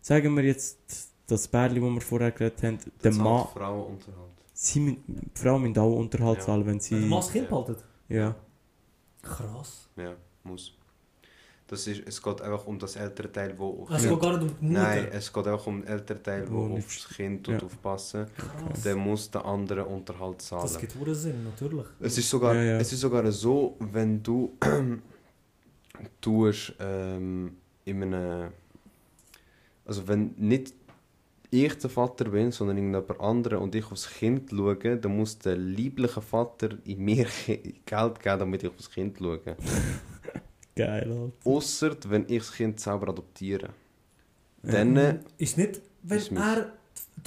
[0.00, 0.78] sagen wir jetzt
[1.26, 4.30] das Bärli, wo wir vorher geredet haben, der Mann, die Frau Unterhalt.
[4.52, 6.44] sie, mü- die Frau müssen auch Unterhalt Ja.
[6.44, 6.94] zahlen, wenn Wenn der sie...
[7.06, 7.48] Mann das Kind
[8.08, 8.34] Ja.
[9.22, 9.88] Krass.
[9.96, 10.72] Ja, muss.
[11.68, 13.86] Das ist, es geht einfach um das ältere Teil, wo...
[13.88, 14.82] Also es geht gar nicht um die Mutter.
[14.82, 17.62] Nein, es geht einfach um den älteren Teil, Wo wo aufs Kind tut Ja.
[17.62, 18.26] aufpassen.
[18.36, 18.82] Krass.
[18.82, 20.62] Der muss den anderen Unterhalt zahlen.
[20.62, 21.86] Das gibt wohl Sinn, natürlich.
[22.00, 22.78] Es ist sogar, Ja, ja.
[22.78, 24.56] Es ist sogar so, wenn du
[26.20, 28.50] tust, ähm, in einem,
[29.90, 30.74] also wenn nicht
[31.52, 35.56] ich der Vater bin, sondern irgendjemand anderer und ich aufs Kind schaue, dann muss der
[35.56, 37.26] liebliche Vater in mir
[37.86, 39.40] Geld geben, damit ich aufs Kind schaue.
[40.76, 41.32] Geil, Alter.
[41.44, 43.70] Ausser wenn ich das Kind selber adoptiere.
[44.62, 45.10] Dann, Ja.
[45.10, 46.72] äh, Ist nicht, wenn Ist er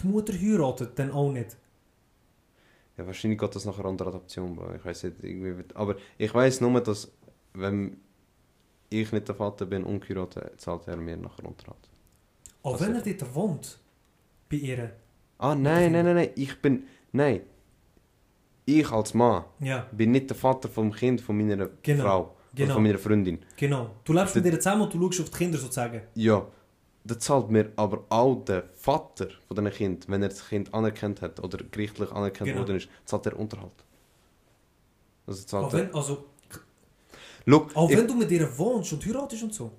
[0.01, 1.57] die Mutter heiratet, dann auch nicht.
[2.97, 6.61] ja, wahrscheinlich geht das nachher an der Adoption, ich weiß nicht, irgendwie, aber ich weiß
[6.61, 7.11] nur, dass
[7.53, 7.97] wenn
[8.89, 11.89] ich nicht der Vater bin, ungeheiratet, zahlt er mir nachher Unterhalt.
[12.63, 13.79] Auch wenn er dort wohnt,
[14.49, 14.91] bei ihr.
[15.37, 17.41] Ah, nein, nein, nein, nein, ich bin, nein.
[18.65, 22.03] Ich als Mann Ja, bin nicht der Vater vom Kind von meiner Genau.
[22.03, 22.35] Frau.
[22.55, 22.75] Genau.
[22.75, 23.39] von meiner Freundin.
[23.57, 23.89] Genau.
[24.05, 26.01] Du lebst mit ihr zusammen und du schaust auf die Kinder sozusagen.
[26.15, 26.47] Ja,
[27.03, 31.21] da zahlt mir aber auch der Vater von diesen Kind, wenn er das Kind anerkannt
[31.21, 32.61] hat oder gerichtlich anerkannt Genau.
[32.61, 33.71] worden ist, zahlt er Unterhalt.
[35.27, 36.25] Also zahlt Auch wenn, also,
[37.45, 39.71] Look, auch ich- wenn du mit ihr wohnst und heiratest und so.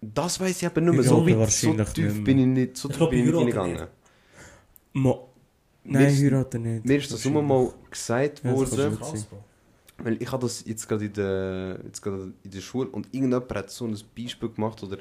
[0.00, 1.00] Das weiß ich eben nicht mehr.
[1.02, 3.10] Ich So, glaube weit, so wahrscheinlich tief nicht bin ich nicht, so Ich tief glaube,
[3.16, 3.88] bin ich ich nicht reingegangen.
[4.92, 5.28] Mo
[5.84, 6.84] Mir Nein, ist- heiraten nicht.
[6.84, 9.44] Mir ist das immer mal gesagt Ja, das worden, kann Krass, Bro.
[9.98, 13.54] weil ich habe das jetzt gerade in der, jetzt gerade in der Schule und irgendjemand
[13.54, 14.98] hat so ein Beispiel gemacht oder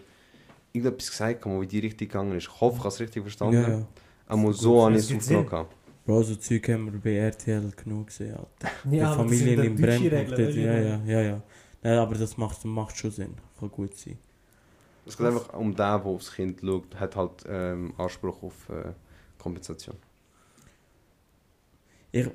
[0.72, 2.44] irgendetwas gesagt, wo in die Richtung gegangen ist.
[2.48, 3.56] Ich hoffe, ich habe es richtig verstanden.
[3.62, 3.88] Ja, ja.
[4.28, 5.48] Aber so habe ich Es gibt aufgenommen.
[5.50, 5.66] Sinn.
[6.06, 8.74] Bro, so Zeug haben wir bei RTL genug gesehen, Alter.
[8.86, 10.14] Ja, die aber das sind Familien dann im deutsche Brennpunkt.
[10.14, 11.42] Regeln, dort, weißt du, Ja, ja, ja, ja.
[11.84, 13.34] Nein, aber das macht, macht schon Sinn.
[13.60, 14.18] Kann gut sein.
[15.06, 18.94] Es geht einfach um den, der aufs Kind schaut, hat halt ähm, Anspruch auf äh,
[19.38, 19.96] Kompensation.
[22.12, 22.28] Ich,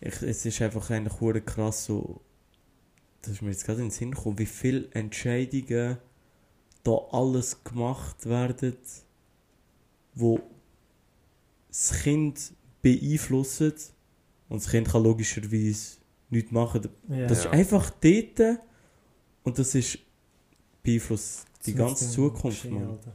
[0.00, 2.20] ich, es ist einfach eigentlich hure krass so,
[3.22, 5.98] das ist mir jetzt gerade in den Sinn gekommen, wie viele Entscheidungen
[6.84, 8.76] da alles gemacht werden,
[10.14, 10.40] wo
[11.68, 13.72] das Kind beeinflussen
[14.48, 15.98] und das Kind kann logischerweise
[16.30, 16.88] nichts machen.
[17.08, 17.26] Ja.
[17.26, 17.50] Das Ja.
[17.50, 18.58] ist einfach dort
[19.44, 19.98] und das ist
[20.82, 23.12] beeinflusst die ganze Zukunft Mann, Alter.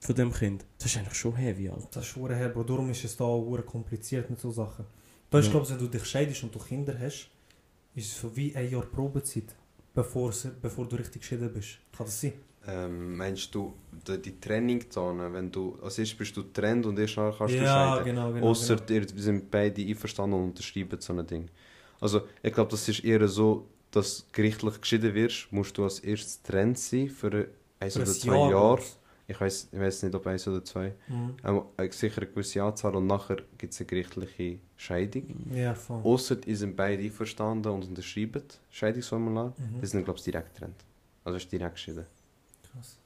[0.00, 0.64] von dem Kind.
[0.78, 1.88] Das ist eigentlich schon heavy, Alter.
[1.92, 2.64] Das ist schwer her, Bro.
[2.64, 4.84] Darum ist es da auch kompliziert mit so Sachen.
[5.30, 5.52] Da ist, Ja.
[5.52, 7.30] glaube ich, wenn du dich scheidest und du Kinder hast,
[7.94, 9.54] ist es so wie ein Jahr Probezeit,
[9.94, 11.78] bevor, sie- bevor du richtig geschieden bist.
[11.96, 12.32] Kann das sein?
[12.66, 13.74] Ähm, meinst du
[14.08, 17.58] die, die Trenningzone, wenn du, als erstes bist du getrennt und erst nachher kannst du
[17.58, 17.64] ja,
[17.96, 18.04] scheiden?
[18.06, 18.46] genau, genau.
[18.48, 19.00] Außer genau.
[19.00, 21.48] ihr sind beide einverstanden und unterschreiben so ein Ding.
[22.00, 26.42] Also ich glaube, das ist eher so, dass gerichtlich geschieden wirst, musst du als erstes
[26.42, 27.46] getrennt sein für Für oder
[27.80, 28.82] ein zwei Jahr, Jahre.
[29.26, 30.92] Ich weiß ich weiss nicht, ob eins oder zwei.
[31.08, 31.34] Mhm.
[31.42, 35.24] Aber eine sicher eine gewisse Anzahl und nachher gibt es eine gerichtliche Scheidung.
[35.54, 36.02] Ja, voll.
[36.02, 39.54] Außer ihr sind beide einverstanden und unterschreiben Scheidungsformular.
[39.56, 39.80] Mhm.
[39.80, 40.84] Wir sind, glaube ich, direkt getrennt.
[41.24, 42.04] Also ist direkt geschieden.
[42.70, 42.98] Krass.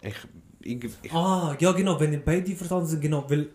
[0.00, 0.16] Ich,
[0.62, 3.48] ich, ich, Ah, ja genau, wenn die beide verstanden sind, genau, weil...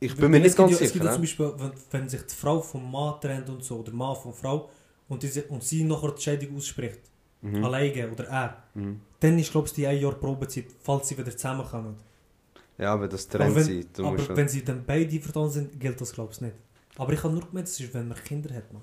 [0.00, 1.12] ich bin mir nicht ganz ja, Es gibt ja sicher.
[1.12, 1.22] zum?
[1.22, 4.70] Beispiel, wenn, wenn sich die Frau vom Mann trennt und so, oder Mann von Frau,
[5.12, 7.00] und, diese, und sie nachher die Scheidung ausspricht,
[7.42, 7.64] Mhm.
[7.64, 9.00] alleine oder er, Mhm.
[9.20, 11.96] dann ist, glaube ich, die ein Jahr Probezeit, falls sie wieder zusammenkommen.
[12.78, 13.86] Ja, aber das Aber, trennt wenn, sie.
[13.98, 16.54] Aber wenn sie dann beide verstanden sind, gilt das, glaube ich, nicht.
[16.96, 18.82] Aber ich habe nur gemeint, das ist, wenn man Kinder hat, man.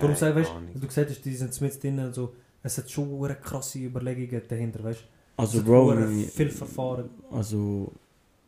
[0.00, 3.06] Darum sag, weißt, du gesagt hast, die sind mit drin und so, es hat schon
[3.24, 5.04] eine krasse Überlegungen dahinter, weißt du?
[5.36, 5.96] Also, Es Bro,
[6.34, 7.10] viel Verfahren.
[7.30, 7.92] also,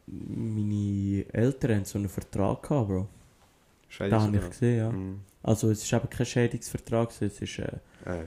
[0.07, 3.07] meine Eltern haben so einen Vertrag gehabt, Bro.
[3.89, 4.91] Scheiße Da habe ich gesehen, ja.
[4.91, 5.21] Mhm.
[5.47, 8.25] Also, es ist eben kein Scheidungsvertrag, es ist äh, Äh,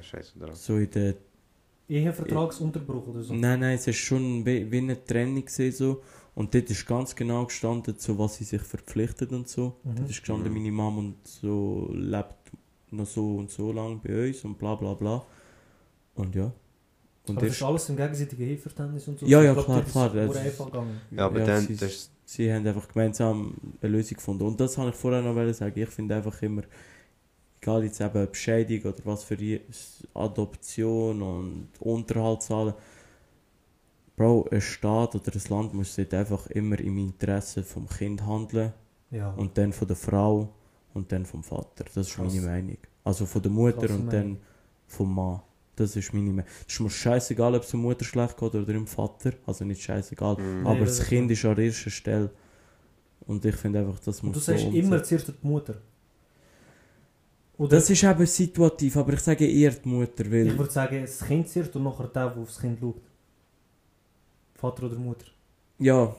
[0.53, 1.15] so in der
[1.88, 3.34] Ehevertragsunterbruch oder so.
[3.34, 5.43] Nein, nein, es war schon wie, wie eine Trennung.
[5.45, 6.01] gewesen, So.
[6.36, 9.75] Und dort ist ganz genau gestanden, zu was sie sich verpflichtet und so.
[9.84, 9.95] Mhm.
[9.95, 10.58] Dort ist gestanden, Mhm.
[10.60, 12.36] meine Mom und so lebt
[12.91, 15.25] noch so und so lang bei uns und bla bla bla.
[16.15, 16.51] Und ja.
[17.27, 19.25] Und aber das ist alles im gegenseitigen Einverständnis und so.
[19.25, 20.60] Ja, ja, glaub, klar, ist klar, das ist-.
[21.12, 24.43] Ja, aber ja, dann, sie, das ist, sie haben einfach gemeinsam eine Lösung gefunden.
[24.43, 25.79] Und das wollte ich vorher noch sagen.
[25.79, 26.63] Ich finde einfach immer,
[27.62, 29.60] egal jetzt eben ob Scheidung oder was für die
[30.13, 32.74] Adoption und Unterhalt zahlen,
[34.15, 38.74] Bro, ein Staat oder ein Land muss dort einfach immer im Interesse vom Kind handeln
[39.12, 39.32] Ja.
[39.32, 40.50] und dann von der Frau
[40.93, 41.86] und dann vom Vater.
[41.93, 42.34] Das ist Krass.
[42.34, 42.78] meine Meinung.
[43.06, 44.34] Also von der Mutter Krasse und Meinung.
[44.36, 44.38] dann
[44.88, 45.41] vom Mann.
[45.78, 46.45] Das ist meine Meinung.
[46.67, 49.32] Es ist mir scheißegal, ob es der Mutter schlecht geht oder dem Vater.
[49.45, 50.36] Also nicht scheißegal.
[50.38, 50.67] Mhm.
[50.67, 52.30] Aber Nee, das das ist Kind ist an erster Stelle.
[53.26, 55.82] Und ich finde einfach, das und muss du so sagst umgesetzt- immer zuerst die Mutter.
[57.60, 60.58] Oder Das ist eben situativ, aber ich sage eher die Mutter, ich weil...
[60.58, 63.02] würde sagen, das Kind zuerst und nachher der, der aufs Kind schaut.
[64.56, 65.26] Vater oder Mutter.
[65.78, 66.15] Ja,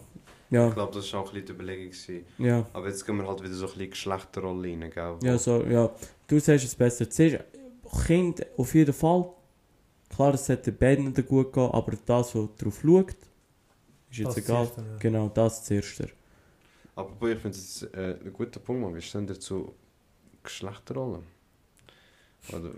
[0.51, 1.91] ich ja, glaube, das war auch ein bisschen die Überlegung.
[1.91, 2.25] Gewesen.
[2.39, 2.67] ja.
[2.75, 5.17] Aber jetzt gehen wir halt wieder so ein bisschen Geschlechterrolle rein, gell?
[5.23, 5.91] Ja, so, ja.
[6.27, 7.09] Du sagst es besser.
[7.09, 7.43] Zuerst,
[8.07, 9.31] Kind auf jeden Fall.
[10.11, 13.17] Klar, es sollte beiden nicht gut gehen, aber das, was darauf schaut,
[14.11, 14.67] ist jetzt Das egal.
[14.67, 14.97] zuerst dann, ja.
[14.99, 16.03] Genau, das zuerst.
[16.97, 18.95] Aber ich finde es äh, ein guter Punkt, man.
[18.95, 19.73] Wie stehen ihr zu
[20.43, 21.23] Geschlechterrollen?
[22.53, 22.71] Oder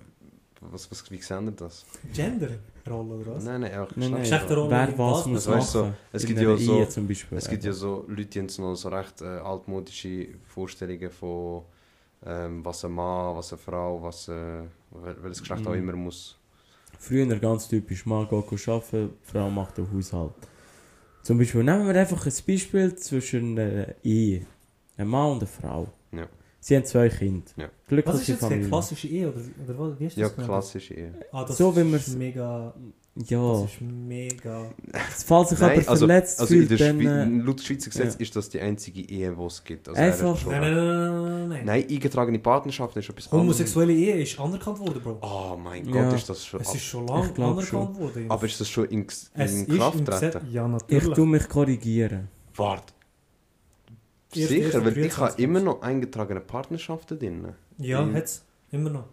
[0.60, 1.84] was, was, wie sehen ihr das?
[2.14, 3.44] Genderrolle oder was?
[3.44, 4.20] Nein, nein, auch Nein, nein.
[4.22, 5.94] Geschlechterrolle Wer was muss Also machen.
[6.12, 7.38] es In gibt ja so- zum Beispiel.
[7.38, 11.62] Es gibt ja so Leute, die haben so noch so recht äh, altmodische Vorstellungen von
[12.24, 15.78] ähm, was eine Mann, was eine Frau, was äh, wel- welches Geschlecht auch Mhm.
[15.78, 16.38] immer muss.
[16.98, 20.32] Früher ganz typisch, Mann geht arbeiten, Frau macht den Haushalt.
[21.24, 24.46] Zum Beispiel nehmen wir einfach ein Beispiel zwischen einer Ehe.
[24.96, 25.88] Ein Mann und eine Frau.
[26.62, 26.66] Ja.
[26.66, 27.42] Sie haben zwei Kinder.
[27.56, 27.64] Ja.
[27.64, 28.68] Was ist Glückliche jetzt Familie.
[28.68, 30.00] klassische Ehe oder, oder was?
[30.00, 30.46] Wie ist das Ja, genannt?
[30.48, 31.14] klassische Ehe.
[31.32, 32.74] Ah, das So, wenn ist wir's- mega.
[33.28, 34.64] Ja, Das ist mega.
[35.26, 37.00] falls sich Nein, jemand also, verletzt also in fühlt, der dann...
[37.02, 37.10] Schweiz,
[37.42, 38.20] Äh, laut Schweizer Gesetz ja.
[38.20, 39.88] ist das die einzige Ehe, die es gibt.
[39.88, 41.64] Also Einfach- er hat schon Nein, nein, nein, nein, nein, nein.
[41.66, 43.42] Nein, eingetragene Partnerschaft ist etwas anderes.
[43.42, 45.18] Homosexuelle Ehe ist anerkannt worden, Bro.
[45.20, 46.04] Oh mein Ja.
[46.04, 46.60] Gott, ist das schon...
[46.62, 48.30] Es ist schon Ich lange glaub anerkannt worden.
[48.30, 50.32] aber ist das schon in, es in ist Kraft im Gesetz.
[50.32, 50.46] treten?
[50.50, 51.14] Ja, ich natürlich.
[51.14, 52.28] tu mich korrigieren.
[52.56, 52.94] Warte.
[54.34, 55.38] Sicher, weil ich habe 23.
[55.44, 57.54] immer noch eingetragene Partnerschaften drin.
[57.78, 58.14] Ja, Mhm.
[58.14, 58.44] hat's.
[58.70, 59.04] Immer noch.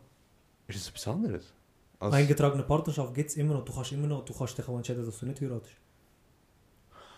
[0.68, 1.54] Ist das etwas anderes?
[2.00, 3.66] Als, Eingetragene Partnerschaft gibt es immer noch.
[3.66, 5.74] Du kannst immer noch, du kannst dich auch entscheiden, dass du nicht heiratest.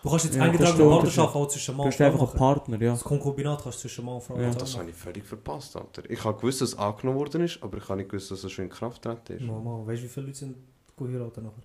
[0.02, 2.20] Du kannst jetzt Ja, eingetragene du Partnerschaft auch zwischen Du Mann und bist Frau einfach
[2.20, 2.38] ein machen.
[2.40, 2.92] Partner, ja.
[2.94, 4.50] Das Konkubinat kannst du zwischen Mann und Frau Ja.
[4.50, 6.10] auch das habe ich völlig verpasst, Alter.
[6.10, 8.52] Ich habe gewusst, dass es angenommen worden ist, aber ich habe nicht gewusst, dass es
[8.52, 9.42] schon in Kraft treten ist.
[9.44, 10.56] Mama, weißt du, wie viele Leute sind
[10.98, 11.62] geheiratet nachher?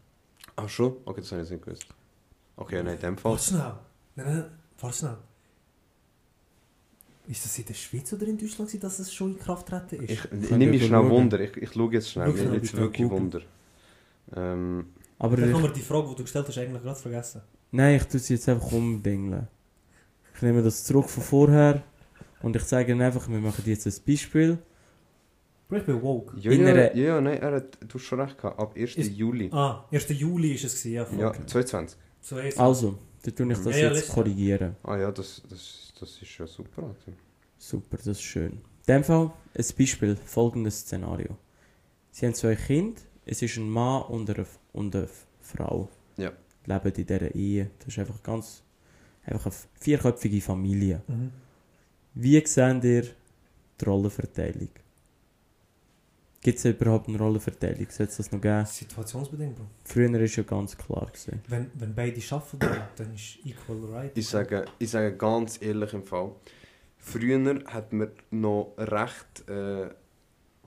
[0.57, 0.97] Ach schon?
[1.07, 1.87] Okay, das habe ich jetzt nicht gewusst.
[2.57, 3.33] Okay, nein, in dem Fall.
[3.33, 3.73] Warte schnell.
[4.17, 4.45] Nein, nein,
[4.81, 5.17] warte schnell.
[7.29, 9.97] Ist das in der Schweiz oder in Deutschland, gewesen, dass es schon in Kraft treten
[10.05, 10.11] ist?
[10.13, 11.11] Ich, ich nehme ich mich schnell schauen?
[11.11, 11.41] Wunder.
[11.41, 12.31] Ich, ich schaue jetzt schnell.
[12.33, 13.19] Schnell, nimmt jetzt wirklich Google.
[13.19, 13.41] Wunder.
[14.37, 14.87] Ähm,
[15.19, 17.43] Aber Dann ich, haben wir die Frage, die du gestellt hast, eigentlich gerade vergessen.
[17.73, 19.49] nein, ich tue sie jetzt einfach umdingeln.
[20.35, 21.83] Ich nehme das zurück von vorher
[22.43, 24.59] und ich sage ihnen einfach, wir machen jetzt ein Beispiel.
[25.69, 26.37] Bro, ich bin woke.
[26.39, 28.61] ja, ja, einer- ja, ja, nein, er hat, du hast schon recht gehabt.
[28.61, 28.95] Ab 1.
[28.97, 29.49] Ist- Juli.
[29.53, 30.09] Ah, 1.
[30.11, 31.05] Juli ist es gewesen, ja.
[31.05, 31.19] voll.
[31.19, 31.99] Ja, 22.
[32.21, 32.61] So jetzt.
[32.61, 34.77] Also, dann tue ich das jetzt korrigieren.
[34.83, 36.85] Ah ja, das, das, das ist ja super.
[36.85, 37.13] Alter.
[37.59, 38.53] Super, das ist schön.
[38.53, 41.37] In dem Fall ein Beispiel, folgendes Szenario.
[42.11, 45.09] Sie haben zwei Kinder, es ist ein Mann und eine, und eine
[45.41, 45.89] Frau.
[46.17, 46.33] Ja.
[46.65, 47.71] Leben in dieser Ehe.
[47.79, 48.63] Das ist einfach ganz
[49.25, 51.03] einfach eine vierköpfige Familie.
[51.07, 51.33] Mhm.
[52.15, 54.71] Wie seht ihr die Rollenverteilung?
[56.47, 57.89] Gibt es überhaupt eine Rollenverteilung?
[57.91, 58.65] Soll es das noch geben?
[58.65, 59.65] Situationsbedingt, Bro.
[59.83, 61.07] Früher war ja ganz klar.
[61.07, 61.43] Gewesen.
[61.49, 62.59] Wenn, wenn beide arbeiten,
[62.95, 64.17] dann ist equal right.
[64.17, 66.31] Ich sage, ich sage ganz ehrlich im Fall.
[66.99, 69.89] Früher hat man noch recht äh,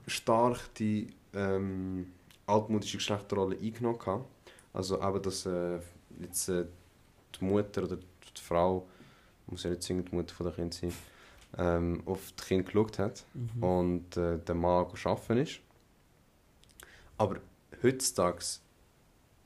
[0.06, 2.12] stark die ähm,
[2.46, 3.98] altmodische Geschlechterrolle eingenommen.
[3.98, 4.26] gehabt.
[4.74, 5.78] Also eben, dass äh,
[6.20, 6.66] jetzt, äh,
[7.40, 8.86] die Mutter oder die Frau,
[9.46, 10.92] muss ja nicht zwingend die Mutter von der Kind sein,
[11.56, 13.62] ähm, auf die Kinder geschaut hat Mhm.
[13.64, 15.60] und äh, der Mann arbeiten ist.
[17.20, 17.36] Aber
[17.82, 18.42] heutzutage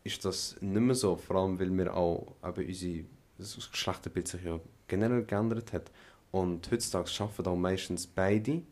[0.04, 3.04] ist das nicht mehr so, vor allem weil wir auch eben unsere,
[3.36, 5.90] das Geschlechterbild sich ja generell geändert hat.
[6.30, 8.62] Und heutzutage arbeiten auch meistens beide,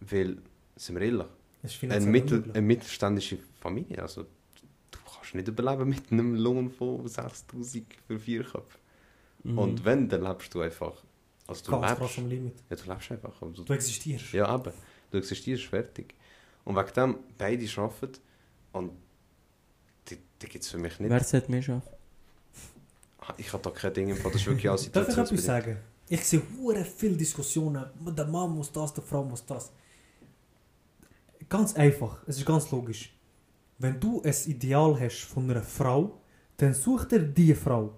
[0.00, 0.36] weil,
[0.76, 1.26] sind wir ehrlich,
[1.90, 4.24] eine, mittel, eine mittelständische Familie, also
[4.90, 8.78] du kannst nicht überleben mit einem Lohn von 6000 für vier Köpfe.
[9.44, 9.58] Mhm.
[9.58, 10.92] Und wenn, dann lebst du einfach,
[11.46, 13.42] also du Ganz lebst, ja, du lebst einfach.
[13.42, 14.32] Also, Du existierst.
[14.32, 14.72] ja, eben.
[15.10, 16.14] Du existierst fertig.
[16.68, 18.20] Und wegen dem, beide arbeiten
[18.72, 18.92] und
[20.06, 21.08] die, die gibt es für mich nicht.
[21.08, 21.88] Wer sollte mehr arbeiten?
[23.38, 25.78] Ich habe da kein Ding im Fall, das ist wirklich alles Darf ich etwas sagen?
[26.10, 27.86] Ich sehe hure viele Diskussionen.
[28.14, 29.72] Der Mann muss das, der Frau muss das.
[31.48, 33.16] Ganz einfach, es ist ganz logisch.
[33.78, 36.20] Wenn du ein Ideal hast von einer Frau,
[36.58, 37.94] dann sucht er die Frau.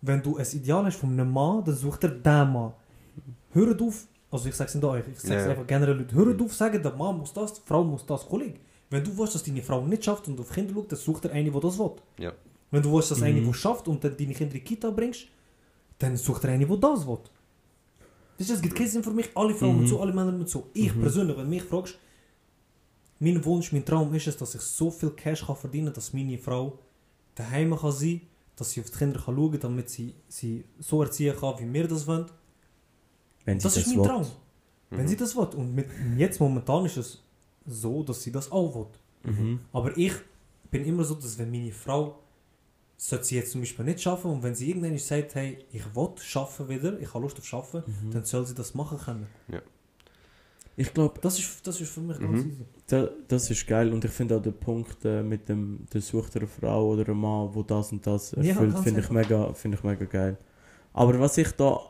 [0.00, 2.72] Wenn du ein Ideal hast von einem Mann, dann sucht er den Mann.
[3.52, 5.50] Hört auf, also ich sage es nicht euch, ich sage es Ja.
[5.50, 8.26] einfach generell Leute, hört auf sagen, der Mann muss das, die Frau muss das.
[8.26, 8.58] Kollege,
[8.90, 11.32] wenn du willst, dass deine Frau nicht schafft und auf Kinder schaut, dann sucht er
[11.32, 11.90] eine, die das will.
[12.18, 12.32] Ja.
[12.70, 13.46] Wenn du willst, dass eine, Mhm.
[13.46, 15.26] die schafft und dann deine Kinder in die Kita bringst,
[15.98, 17.18] dann sucht er eine, die das will.
[18.38, 19.80] Das ist, es gibt keinen Sinn für mich, alle Frauen Mhm.
[19.80, 20.68] mit so, alle Männer mit so.
[20.74, 21.00] Ich Mhm.
[21.00, 21.94] persönlich, wenn du mich fragst,
[23.18, 26.12] mein Wunsch, mein Traum ist es, dass ich so viel Cash kann verdienen kann, dass
[26.12, 26.78] meine Frau
[27.34, 28.20] daheim kann sein
[28.58, 31.70] dass sie auf die Kinder kann schauen kann, damit sie sie so erziehen kann, wie
[31.74, 32.24] wir das wollen.
[33.46, 34.06] Wenn sie Das, das, ist mein will.
[34.10, 34.26] Traum.
[34.90, 35.08] Wenn Mhm.
[35.08, 35.48] sie das will.
[35.56, 35.86] Und mit,
[36.18, 37.22] jetzt momentan ist es
[37.66, 38.74] so, dass sie das auch
[39.24, 39.32] will.
[39.32, 39.60] Mhm.
[39.72, 40.12] Aber ich
[40.70, 42.18] bin immer so, dass wenn meine Frau
[42.98, 46.10] sollte sie jetzt zum Beispiel nicht schaffen und wenn sie irgendwann sagt, hey, ich will
[46.18, 48.10] schaffen wieder, ich habe Lust auf schaffen, Mhm.
[48.12, 49.26] dann soll sie das machen können.
[50.78, 52.22] Ich glaube, Das ist, das ist für mich Mhm.
[52.32, 52.64] ganz easy.
[52.86, 56.36] da, das ist geil und ich finde auch den Punkt äh, mit dem, der sucht
[56.36, 59.52] eine Frau oder einen Mann, wo das und das Ja, erfüllt, ganz finde ich, mega,
[59.54, 60.36] finde ich mega geil.
[60.92, 61.80] Aber was ich da,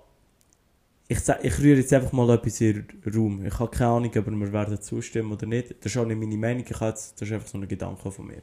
[1.09, 3.45] ich, ich rühre jetzt einfach mal etwas in den Raum.
[3.47, 5.77] Ich habe keine Ahnung, ob wir werden zustimmen oder nicht.
[5.81, 8.27] Das ist auch nicht meine Meinung, ich jetzt, das ist einfach so ein Gedanke von
[8.27, 8.43] mir.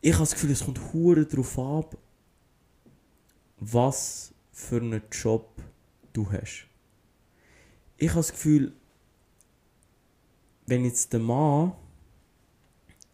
[0.00, 1.96] Ich habe das Gefühl, es kommt hure darauf ab,
[3.58, 5.50] was für einen Job
[6.12, 6.68] du hast.
[7.96, 8.72] Ich habe das Gefühl,
[10.66, 11.72] wenn jetzt der Mann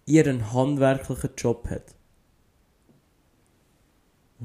[0.05, 1.95] ihren handwerklichen Job hat,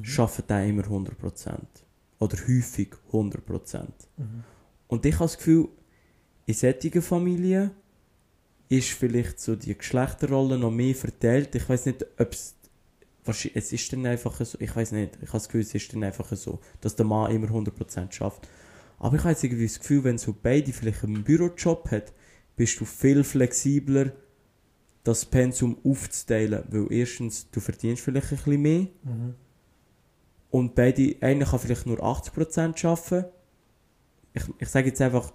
[0.02, 1.85] schafft er immer 100%.
[2.26, 3.86] Oder häufig 100%.
[4.18, 4.44] Mhm.
[4.88, 5.70] Und ich habe das Gefühl,
[6.48, 7.72] in solchen Familien
[8.68, 11.54] ist vielleicht so die Geschlechterrolle noch mehr verteilt.
[11.54, 12.56] Ich weiß nicht, ob es.
[13.54, 14.58] Es ist dann einfach so.
[14.60, 15.16] Ich weiß nicht.
[15.16, 18.48] Ich habe das Gefühl, es ist dann einfach so, dass der Mann immer 100% schafft.
[18.98, 22.14] Aber ich habe irgendwie das Gefühl, wenn so beide vielleicht einen Bürojob hat,
[22.56, 24.14] bist du viel flexibler,
[25.04, 26.64] das Pensum aufzuteilen.
[26.70, 29.36] Weil erstens, du verdienst vielleicht ein bisschen mehr Mhm.
[30.52, 33.26] Und beide, einer kann vielleicht nur 80% arbeiten.
[34.34, 35.32] Ich, ich sage jetzt einfach,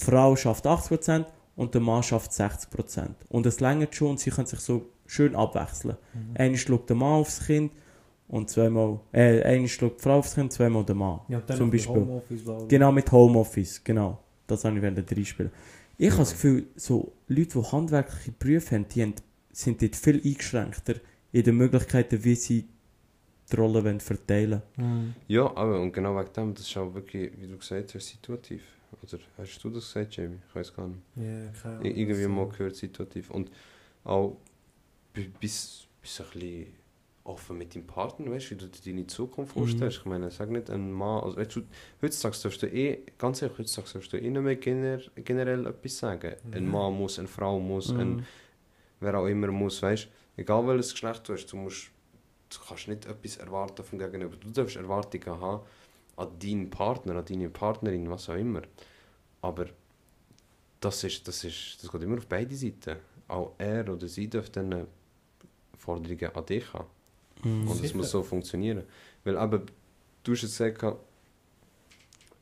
[0.00, 3.08] die Frau schafft 80% und der Mann schafft 60%.
[3.28, 5.96] Und es längert schon und sie können sich so schön abwechseln.
[6.12, 6.36] Mhm.
[6.36, 7.72] Einmal schlägt der Mann aufs Kind
[8.28, 11.20] und zweimal, äh, einmal schlägt die Frau aufs Kind, zweimal der Mann.
[11.28, 11.94] Ja, Zum Beispiel.
[11.94, 12.42] Homeoffice.
[12.68, 14.18] Genau, mit Homeoffice, genau.
[14.46, 15.50] Das habe ich während der spielen.
[15.96, 19.14] Ich habe das Gefühl, so Leute, die handwerkliche Berufe haben, die haben,
[19.52, 20.94] sind dort viel eingeschränkter
[21.32, 22.68] in den Möglichkeiten, wie sie
[23.50, 25.14] die Rollen wollen verteilen Mhm.
[25.28, 28.62] Ja, aber und genau wegen dem, das ist auch wirklich, wie du gesagt hast, situativ.
[29.02, 30.38] Oder hast du das gesagt, Jamie?
[30.48, 31.00] Ich weiß gar nicht.
[31.16, 31.84] Ahnung.
[31.84, 32.28] I- Irgendwie So.
[32.28, 33.30] mal gehört, situativ.
[33.30, 33.50] Und
[34.04, 34.36] auch
[35.12, 36.66] bi- bis, bis ein bisschen
[37.24, 39.60] offen mit deinem Partner, weißt du, wie du dir deine Zukunft Mhm.
[39.60, 39.98] vorstellst.
[39.98, 41.62] Ich meine, sag nicht ein Mann, also weißt du,
[42.02, 45.98] heutzutage darfst du eh, ganz ehrlich, heutzutage darfst du eh nicht mehr gener generell etwas
[45.98, 46.34] sagen.
[46.52, 46.70] Ein Mhm.
[46.70, 48.22] Mann muss, eine Frau muss, ein Mhm.
[49.00, 51.90] wer auch immer muss, weißt egal welches Geschlecht du hast, du musst,
[52.56, 54.36] du kannst nicht etwas erwarten vom Gegenüber.
[54.36, 55.64] Du darfst Erwartungen haben
[56.16, 58.62] an deinen Partner, an deine Partnerin, was auch immer.
[59.42, 59.66] Aber
[60.80, 62.96] das ist, das ist, das geht immer auf beide Seiten.
[63.28, 64.86] Auch er oder sie dürfen dann
[65.78, 66.86] Forderungen an dich haben.
[67.42, 67.68] Mhm.
[67.68, 67.96] Und es Sicher.
[67.96, 68.84] muss so funktionieren.
[69.24, 69.66] Weil eben,
[70.22, 70.98] du hast jetzt gesagt,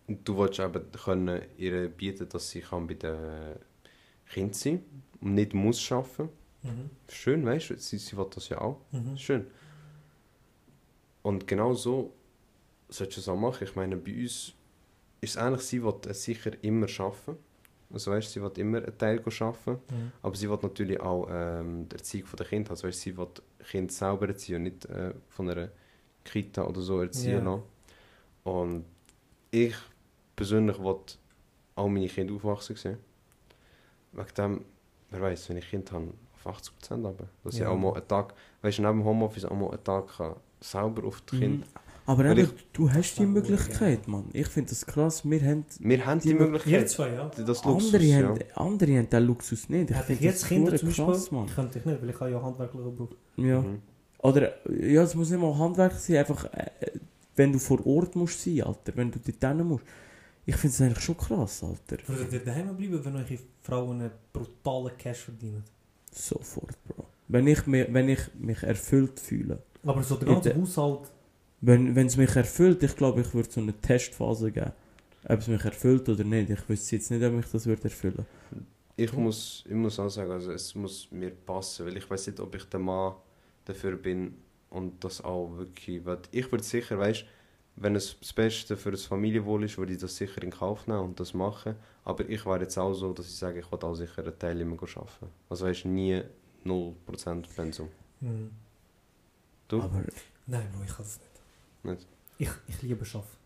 [0.06, 3.56] du willst eben können ihr bieten, dass sie kann bei den
[4.30, 4.84] Kindern sein
[5.20, 6.28] und nicht muss arbeiten.
[6.62, 6.90] Mhm.
[7.08, 8.80] Schön, weißt du, sie, sie will das ja auch.
[8.92, 9.16] Mhm.
[9.16, 9.46] Schön.
[11.22, 12.12] Und genau so
[12.88, 13.64] solltest du es auch machen.
[13.64, 14.52] Ich meine, bei uns
[15.20, 17.36] ist es ähnlich, sie will sicher immer arbeiten.
[17.92, 19.70] Also weißt, sie will immer einen Teil arbeiten.
[19.70, 20.12] Mhm.
[20.22, 22.70] Aber sie will natürlich auch ähm, die Erziehung der Kinder.
[22.70, 23.28] Also weißt, sie will
[23.70, 25.68] Kind selber erziehen und nicht äh, von einer
[26.24, 27.62] Kita oder so erziehen lassen.
[28.44, 28.84] Und
[29.50, 29.74] ich
[30.34, 30.96] persönlich will
[31.76, 32.98] auch meine Kinder aufwachsen sehen.
[34.12, 34.64] Wegen dem,
[35.10, 36.12] wer weiß, wenn ich Kind habe,
[36.44, 37.28] auf 80% aber.
[37.44, 37.68] Dass ich Ja.
[37.68, 41.04] auch mal einen Tag, weißt du, neben dem Homeoffice auch mal einen Tag kann, selber
[41.06, 41.66] auf die Kinder.
[41.66, 41.72] Mhm.
[42.04, 44.24] Aber Weil eben, du hast die Möglichkeit, Mann.
[44.32, 45.22] Ich finde das krass.
[45.28, 47.28] Wir haben, Wir haben die, Die- Möglichkeit, zwei, ja.
[47.28, 48.22] das Luxus, andere, ja.
[48.28, 49.90] haben, andere haben den Luxus nicht.
[49.90, 51.46] Ich ich finde jetzt das Kinder zum Beispiel, krass, Mann.
[51.46, 53.10] könnte ich nicht, weil ich habe ja handwerklichen Beruf.
[53.36, 53.60] Ja.
[53.60, 53.82] Mhm.
[54.18, 56.70] Oder, ja, es muss nicht mal Handwerk sein, einfach, äh,
[57.36, 59.84] wenn du vor Ort musst sein, Alter, wenn du dort hin musst.
[60.44, 61.98] Ich finde es eigentlich schon krass, Alter.
[62.08, 65.62] Würdet ihr daheim bleiben, wenn eure Frauen einen brutalen Cash verdienen?
[66.10, 67.04] Sofort, Bro.
[67.28, 69.62] Wenn ich, mir, wenn ich mich erfüllt fühle.
[69.84, 71.10] Aber so der ganze der- Haushalt,
[71.60, 74.72] Wenn es mich erfüllt, ich glaube, ich würde so eine Testphase geben.
[75.28, 76.50] Ob es mich erfüllt oder nicht.
[76.50, 78.26] Ich wüsste jetzt nicht, ob mich das würde erfüllen
[78.96, 79.22] Ich Mhm.
[79.22, 82.54] muss, ich muss auch sagen, also es muss mir passen, weil ich weiß nicht, ob
[82.56, 83.14] ich der Mann
[83.64, 84.34] dafür bin
[84.70, 86.18] und das auch wirklich will.
[86.32, 87.24] Ich würde sicher, weißt
[87.76, 91.00] wenn es das Beste für das Familienwohl ist, würde ich das sicher in Kauf nehmen
[91.00, 91.74] und das machen.
[92.04, 94.60] Aber ich wäre jetzt auch so, dass ich sage, ich will auch sicher einen Teil
[94.60, 95.26] immer arbeiten.
[95.48, 96.20] Also weißt nie
[96.64, 97.88] 0% Pensum.
[98.20, 98.50] hm.
[99.72, 99.80] Du?
[99.82, 100.02] Aber
[100.46, 101.98] nein, Bro, ich kann das nicht.
[101.98, 102.06] Nicht?
[102.38, 103.36] Ich, ich liebe Schaffen.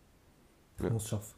[0.77, 0.89] Ich Ja.
[0.89, 1.35] muss schaffen.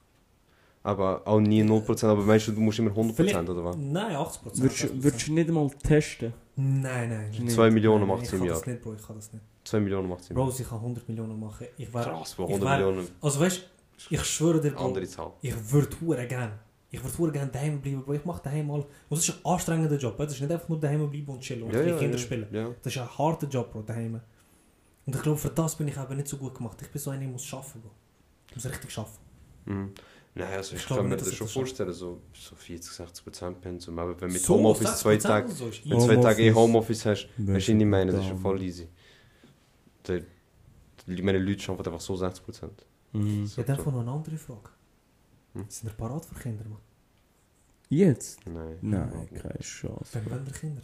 [0.82, 3.76] Aber auch nie 0%, aber meinst du, du musst immer 100% Vielleicht- oder was?
[3.78, 4.64] Nein, 80 Prozent.
[4.64, 6.34] würdest du- würdest du nicht mal testen?
[6.56, 7.30] Nein, nein.
[7.32, 7.52] Nicht.
[7.52, 8.58] 2 Millionen macht ich es im kann Jahr.
[8.58, 9.44] das nicht, Bro, ich kann das nicht.
[9.66, 10.46] 2 Millionen macht es im Jahr.
[10.48, 11.68] Bro, ich kann 100 Millionen machen.
[11.78, 13.08] Ich wär, Krass, Bro, ich 100 wär- Millionen.
[13.22, 13.58] Also weißt
[14.10, 15.32] du, ich schwöre dir, Bro, Andere Zahl.
[15.42, 16.54] ich würde hure gern.
[16.92, 18.14] Ich würde hure gern daheim bleiben, Bro.
[18.14, 18.80] Ich mache daheim mal.
[19.10, 20.18] Und es ist ein anstrengender Job.
[20.18, 22.24] Das ist nicht einfach nur daheim bleiben und chillen und Ja, die ja, Kinder ja,
[22.24, 22.48] spielen.
[22.52, 22.70] Ja.
[22.82, 24.20] Das ist ein harter Job, Bro, daheim.
[25.10, 26.78] Und ich glaube, für das bin ich eben nicht so gut gemacht.
[26.84, 27.90] Ich bin so einer, ich muss arbeiten, Bro.
[28.50, 29.18] Ich muss richtig arbeiten.
[29.66, 29.92] Mhm.
[30.36, 31.60] Nein, also ich, Ich kann mir nicht, das schon das schaffe.
[31.66, 33.98] vorstellen, so, so 40, 60 Prozent Pensum.
[33.98, 37.06] Aber wenn mit So, Homeoffice 60% zwei Tage, So ist wenn zwei Tage eh Homeoffice.
[37.08, 38.42] Hast, weißt du, ich meine, das ist ja Down.
[38.44, 38.88] voll easy.
[40.06, 40.22] Der,
[41.08, 42.86] meine Leute arbeiten einfach so 60 Prozent.
[43.14, 43.46] Mhm.
[43.46, 44.70] Ich habe einfach noch eine andere Frage.
[45.56, 45.66] Hm.
[45.70, 46.78] Sind ihr parat für Kinder, Mann?
[47.90, 48.46] Jetzt?
[48.46, 48.78] Nein.
[48.82, 50.06] Nein, keine Chance.
[50.14, 50.82] Wann wollen ihr Kinder?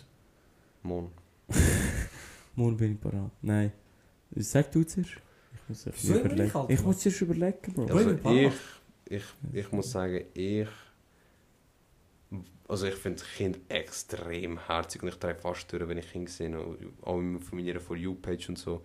[0.81, 1.11] Morgen.
[2.55, 3.29] Morgen bin ich parat.
[3.43, 3.71] Nein.
[4.31, 5.11] Sag du zuerst.
[5.69, 6.47] Ich muss immer überlegen.
[6.47, 7.95] ich, Alter, Ich muss zuerst überlegen, Bro.
[7.95, 8.53] Also ich,
[9.05, 10.67] ich, ich muss sagen, ich...
[12.67, 16.57] Also ich finde Kind extrem herzig und ich drehe fast durch, wenn ich Kinder sehe.
[17.01, 18.81] Auch immer von meiner For You-Page und so.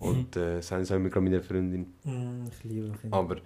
[0.00, 1.94] Und äh, haben sie auch immer gerade mit der Freundin.
[2.02, 3.16] Mm, ich liebe Kinder.
[3.16, 3.36] Aber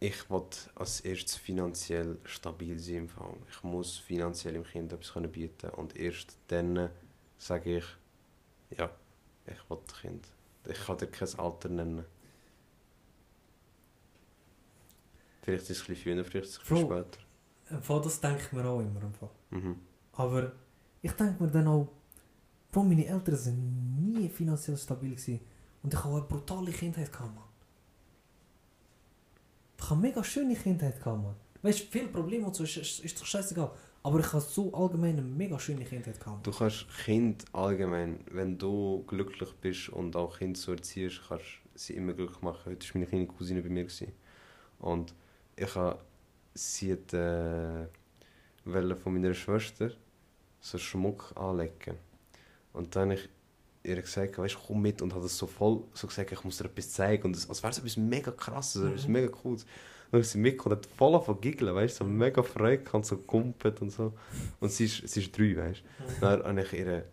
[0.00, 0.42] ich will
[0.76, 3.34] als erstes finanziell stabil sein im Fall.
[3.50, 6.90] Ich muss finanziell im Kind etwas können bieten und erst dann
[7.36, 7.84] sage ich,
[8.78, 8.90] ja,
[9.50, 10.26] ich will Kind.
[10.66, 12.04] Ich kann dir kein Alter nennen.
[15.42, 16.96] Vielleicht ist es ein bisschen früher, vielleicht ist es ein bisschen Bro.
[16.96, 17.18] später.
[17.70, 19.00] Im Fall, das denke ich mir auch immer.
[19.50, 19.76] Mhm.
[20.12, 20.52] Aber
[21.00, 21.88] ich denke mir dann auch,
[22.70, 25.40] Bro, meine Eltern sind nie finanziell stabil gewesen.
[25.82, 27.44] Und ich habe eine brutale Kindheit gehabt, Mann.
[29.78, 31.36] ich habe mega schöne Kindheit gehabt, Mann.
[31.62, 33.70] Weißt du, viele Probleme und so, ist, ist, ist doch scheißegal.
[34.02, 36.46] Aber ich habe so allgemein eine mega schöne Kindheit gehabt.
[36.46, 41.44] Du kannst Kind allgemein, wenn du glücklich bist und auch Kind so erziehst, kannst
[41.74, 42.70] sie immer glücklich machen.
[42.72, 43.84] Heute war meine kleine Cousine bei mir.
[43.84, 44.12] Gewesen.
[44.78, 45.14] Und
[45.56, 45.98] ich habe
[46.54, 47.86] sie hat, äh,
[48.64, 49.90] wollte von meiner Schwester
[50.60, 51.96] so Schmuck anlegen.
[52.72, 53.28] Und dann habe ich
[53.84, 56.64] ihr gesagt, weißt komm mit und hat das so voll so gesagt, ich muss dir
[56.64, 57.24] etwas zeigen.
[57.24, 59.12] Und das, als wäre es etwas mega krasses, etwas Mhm.
[59.12, 59.66] mega cooles.
[60.10, 63.06] Dann ist sie mitgekommen und hat voll von giggeln, weißt du, so mega Freude gehabt,
[63.06, 64.14] so gumpet und so.
[64.60, 66.20] Und sie ist, sie ist drei, weißt du.
[66.20, 67.04] Dann habe ich ihr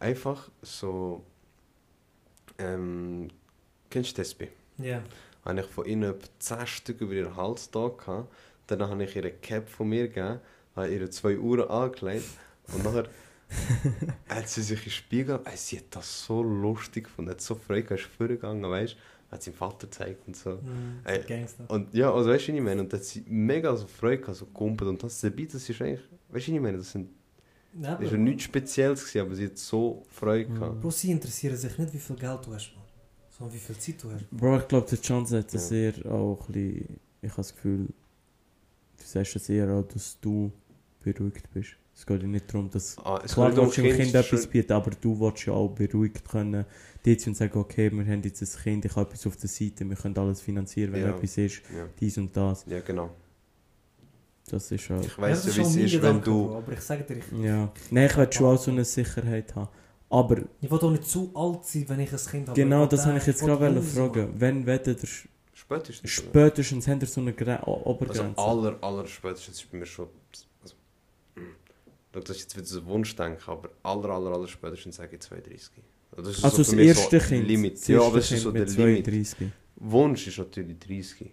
[0.00, 1.24] einfach so.
[2.58, 3.28] Ähm,
[3.90, 4.48] kennst du Tespi?
[4.78, 5.02] Ja.
[5.44, 8.32] Habe ich von ihnen etwa 10 Stück über ihren Hals da gehabt.
[8.66, 10.40] Dann habe ich ihr eine Cap von mir gegeben,
[10.74, 12.24] habe ihr zwei Uhren angelegt
[12.72, 13.08] und nachher
[14.28, 15.40] hat sie sich im Spiegel.
[15.44, 18.98] Ey, sie hat das so lustig gefunden, hat so Freude ist vorgegangen, weißt du,
[19.34, 20.52] hat sie Vater gezeigt und so.
[20.52, 21.00] Mhm.
[21.04, 21.68] Ey, Gangster.
[21.68, 22.80] Und ja, also weißt du, was ich meine?
[22.80, 25.82] Und dann hat sie mega so Freude gehabt, so gumpet und das dabei, das ist
[25.82, 26.78] eigentlich, weißt du, was ich meine?
[26.78, 27.10] Das, sind,
[27.80, 30.80] Ja, das ist ja nichts Spezielles gewesen, aber sie hat so Freude gehabt.
[30.80, 32.84] Bro, sie interessieren sich nicht, wie viel Geld du hast, Mann.
[33.36, 34.30] Sondern wie viel Zeit du hast.
[34.30, 35.76] Bro, ich glaube, der Chance hat das Ja.
[35.76, 40.52] eher auch ein bisschen, ich habe das Gefühl, du sagst es eher auch, dass du
[41.02, 41.72] beruhigt bist.
[41.96, 44.72] Es geht ja nicht darum, dass Ah, es Klar willst du dem Kind etwas bieten,
[44.72, 46.64] aber du willst ja auch beruhigt können
[47.04, 49.88] dort und sagen, okay, wir haben jetzt ein Kind, ich habe etwas auf der Seite,
[49.88, 51.10] wir können alles finanzieren, wenn Ja.
[51.16, 52.64] etwas ist, Ja, dies und das.
[52.66, 53.10] ja, genau.
[54.50, 55.00] Das ist auch...
[55.00, 56.54] Ich weiss ja, wie es ist, wenn du...
[56.56, 57.72] Aber ich sage dir, ich, Ja.
[57.90, 59.68] Nein, ich will schon auch so eine Sicherheit haben.
[60.10, 62.60] Aber ich will auch nicht zu alt sein, wenn ich ein Kind habe.
[62.60, 64.34] genau das habe ich jetzt gerade fragen.
[64.36, 65.08] Wenn wettet ihr
[65.54, 66.10] Spätestens.
[66.10, 68.38] spätestens habt ihr so eine Gre O- Also Obergrenze?
[68.38, 70.08] aller, aller spätestens ist bei mir schon...
[70.62, 70.74] Also,
[71.36, 71.40] mm.
[72.14, 75.22] Schau, das ist jetzt wieder so ein Wunschdenken, aber aller, aller, aller spätestens sage ich
[75.22, 75.70] 32.
[76.12, 77.48] Also, das ist also so das erste so Kind.
[77.48, 77.74] Limit.
[77.74, 79.04] Das Ja, erste aber das ist so der mit Limit.
[79.04, 79.48] 32.
[79.76, 81.32] Wunsch ist natürlich 30.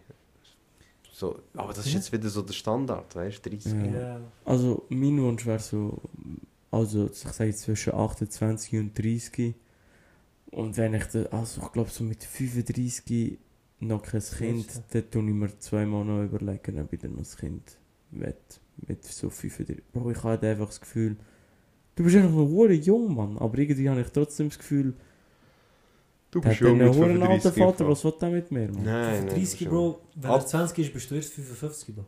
[1.14, 2.00] So, aber das ist Ja.
[2.00, 3.50] jetzt wieder so der Standard, weißt du?
[3.52, 3.74] 30.
[3.74, 3.86] Ja.
[4.02, 4.22] Ja.
[4.44, 6.02] Also mein Wunsch wäre so,
[6.72, 9.54] also ich sage jetzt zwischen 28 und 30.
[10.50, 13.38] Und wenn ich, da, also ich glaube so mit 35
[13.82, 17.38] noch kein Kind, dann tue ich mir zweimal noch überlegen, ob ich dann noch ein
[17.38, 17.78] Kind
[18.12, 18.36] will.
[18.88, 19.84] Mit so 35.
[19.94, 21.16] Bro, ich habe einfach das Gefühl,
[21.96, 23.38] du bist einfach noch hure jung, Mann.
[23.38, 24.94] Aber irgendwie habe ich trotzdem das Gefühl,
[26.32, 28.84] Du hat einen hohen alten Vater, was will der mit mir, Mann?
[28.86, 29.36] Nein, nein.
[29.36, 32.06] 30, das Bro, wenn Ab- er 20 ist, bist du erst 55, Bro.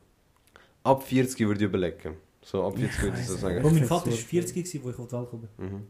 [0.84, 2.16] Ab 40 würde ich überlegen.
[2.42, 3.62] So, ab 40 würde ich so sagen.
[3.62, 5.66] Bro, mein Vater war so- 40, gewesen, wo ich auf die Welt gekommen bin.
[5.74, 5.84] Mhm.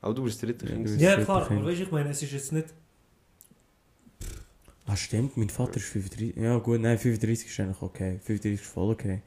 [0.00, 0.86] Aber du bist das dritte Ja, Kind.
[0.86, 1.64] du bist- Ja, klar, dritte aber Kind.
[1.66, 2.66] weißt du, ich meine, es ist jetzt nicht...
[4.86, 6.36] Ah, stimmt, mein Vater ist 35.
[6.36, 8.18] Ja, gut, nein, 35 ist eigentlich okay.
[8.22, 9.22] 35 ist voll okay.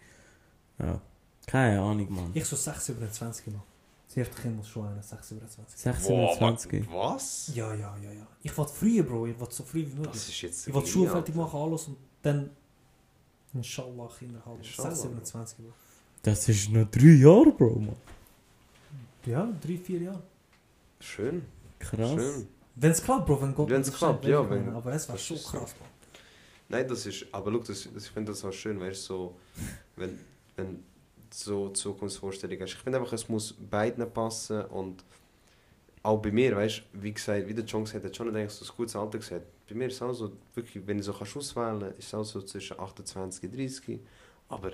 [0.79, 0.99] Ja.
[1.45, 2.31] Keine Ahnung, Mann.
[2.33, 3.61] Ich so 6, 27, Mann.
[4.07, 5.79] Das erste Kind muss schon einer, 6, 27.
[5.79, 6.83] 26.
[6.91, 7.51] was?
[7.55, 8.27] Ja, ja, ja, ja.
[8.43, 10.15] Ich wollte früher, Bro, ich wollte so früh wie Das möglich.
[10.29, 10.67] ist jetzt...
[10.67, 12.49] Ich wollte Schule fertig machen, alles und dann...
[13.53, 14.57] Inshallah, Kinder haben.
[14.59, 14.89] Inshallah.
[14.91, 15.65] 6, 27, Bro.
[16.23, 17.95] Das ist noch drei Jahre, Bro, Mann.
[19.25, 20.23] Ja, 3, 4 Jahre.
[20.99, 21.43] Schön,
[21.79, 22.11] Krass.
[22.11, 22.47] schön.
[22.75, 25.15] Wenn es klappt, Bro, wenn Gott Wenn's mir das klappt, ja, wenn- Aber es war
[25.15, 25.89] das schon krass, Mann.
[26.69, 27.25] Nein, das ist...
[27.31, 29.35] Aber schau, das, das, ich finde das auch schön, weißt du, so...
[29.95, 30.19] Wenn,
[30.55, 30.83] wenn
[31.29, 32.73] so Zukunftsvorstellungen hast.
[32.73, 35.03] Ich finde einfach, es muss beiden passen und...
[36.05, 38.51] Auch bei mir, weißt du, wie gesagt, wie der John gesagt hat, schon nicht eigentlich
[38.51, 39.45] so ein gutes Alter gesagt.
[39.69, 42.13] Bei mir ist es auch so, wirklich, wenn ich so kannst auswählen kann, ist es
[42.13, 43.99] auch so zwischen 28 und 30.
[44.49, 44.73] Aber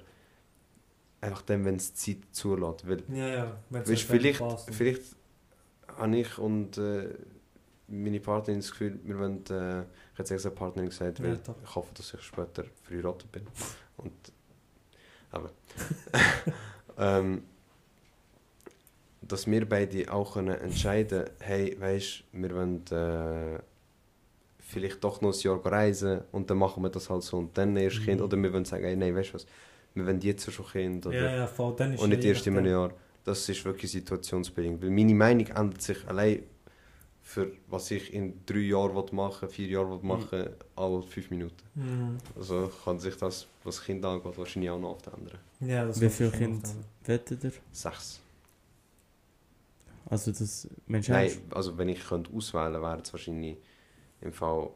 [1.22, 2.88] einfach dann, wenn es die Zeit zulässt.
[2.88, 3.60] Weil Ja, ja.
[3.70, 5.04] Wenn Weißt, vielleicht, vielleicht
[5.88, 7.10] habe ich und äh,
[7.88, 9.82] meine Partnerin das Gefühl, wir wollen, äh,
[10.14, 13.46] ich hätte gesagt, Partnerin gesagt, weil Ja, ich hoffe, dass ich später verheiratet bin.
[13.98, 14.14] Und,
[15.32, 15.52] aber,
[16.98, 17.44] ähm,
[19.22, 23.60] dass wir beide auch können entscheiden hey, weißt wir wollen äh,
[24.70, 27.76] vielleicht doch noch ein Jahr reisen und dann machen wir das halt so und dann
[27.76, 28.06] erst Mhm.
[28.06, 28.22] Kind.
[28.22, 29.48] Oder wir wollen sagen, hey, nein, weißt du was,
[29.96, 31.06] wir wollen jetzt schon Kind.
[31.06, 31.76] Oder, Ja, ja, voll.
[31.76, 32.92] Dann ist und nicht erst in einem Jahr.
[33.24, 34.82] Das ist wirklich situationsbedingt.
[34.82, 36.44] Weil meine Meinung ändert sich allein
[37.30, 41.64] für was ich in drei Jahren will machen vier Jahren will machen alle fünf Minuten.
[41.76, 42.18] nachdem.
[42.36, 45.38] Also kann sich das, was Kind angeht, wahrscheinlich auch noch oft ändern.
[45.60, 45.70] Mhm.
[45.70, 46.68] Ja, das Wie viele Kinder
[47.06, 47.52] wettet ihr?
[47.72, 48.20] Sechs.
[50.10, 50.68] Also das...
[50.88, 53.58] Mensch, Nein, also wenn ich könnte auswählen wäre es wahrscheinlich
[54.22, 54.72] im Fall...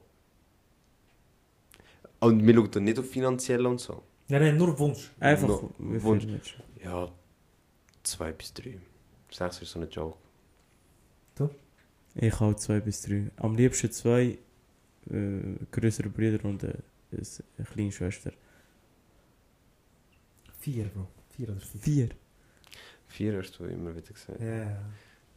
[2.20, 4.04] Und wir schauen dann nicht auf finanziell und so.
[4.28, 5.12] Ja, nein, nur Wunsch.
[5.20, 6.28] Einfach, viele Wunsch.
[6.84, 7.10] Ja,
[8.04, 8.78] zwei bis drei.
[9.32, 10.18] Sechs ist so ein Joke.
[12.16, 13.30] Ich habe zwei bis drei.
[13.38, 14.38] Am liebsten zwei
[15.10, 15.40] äh,
[15.72, 16.74] größere Brüder und äh,
[17.12, 18.32] eine kleine Schwester.
[20.60, 21.08] Vier, Bro.
[21.36, 21.80] Vier oder vier.
[21.82, 22.10] Vier?
[23.08, 24.40] Vier hast du immer wieder gesagt.
[24.40, 24.78] Ja, ja.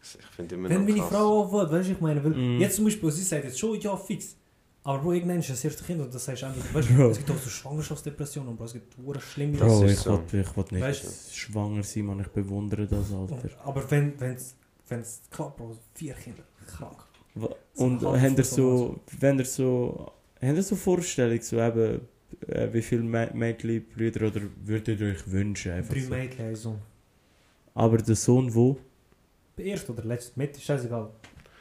[0.03, 1.09] Ich finde immer Wenn noch meine krass.
[1.11, 2.61] Frau auch will, weißt du, ich meine, weil Mhm.
[2.61, 4.37] jetzt zum Beispiel, sie sagt jetzt schon, ja, fix.
[4.85, 7.31] Aber Bro, irgendwann ist das erste Kind und das heißt einfach, weißt du, es gibt
[7.33, 10.23] auch so Schwangerschaftsdepressionen, Bro, es gibt hure schlimme Bro, ist ich so.
[10.31, 12.21] will, ich will nicht Weißt schwanger sein, man.
[12.21, 13.35] Ich bewundere das, Alter.
[13.35, 14.55] Und, aber wenn es
[14.89, 16.99] wenn's klappt, Bro, vier Kinder, krank.
[17.35, 17.55] So
[17.85, 22.01] Und halb habt ihr so, wenn ihr so, habt ihr so Vorstellungen, so eben,
[22.49, 25.73] äh, wie viele Mä- Mädchen, Brüder oder würdet ihr euch wünschen?
[25.73, 26.11] Einfach Drei so.
[26.11, 26.79] Mädchen, ein Sohn.
[27.75, 28.79] Aber der Sohn wo?
[29.59, 31.09] Der erste oder letzte, mit ist scheißegal.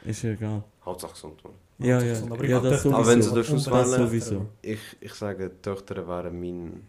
[0.04, 0.62] Ist ja egal.
[0.84, 1.52] Hauptsache gesund, Mann.
[1.78, 2.96] Ja, ja, Aber ja, das sowieso.
[2.96, 4.46] Aber wenn sie unbedingt auswählen-.
[4.62, 6.82] Ich, ich sage, Töchter wären mein...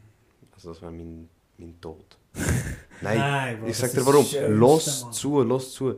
[0.53, 2.18] Also das wäre mein, mein Tod.
[3.01, 4.26] Nein, Nein, Bro, ich das sag ist dir warum.
[4.32, 5.95] das Los zu, los zu.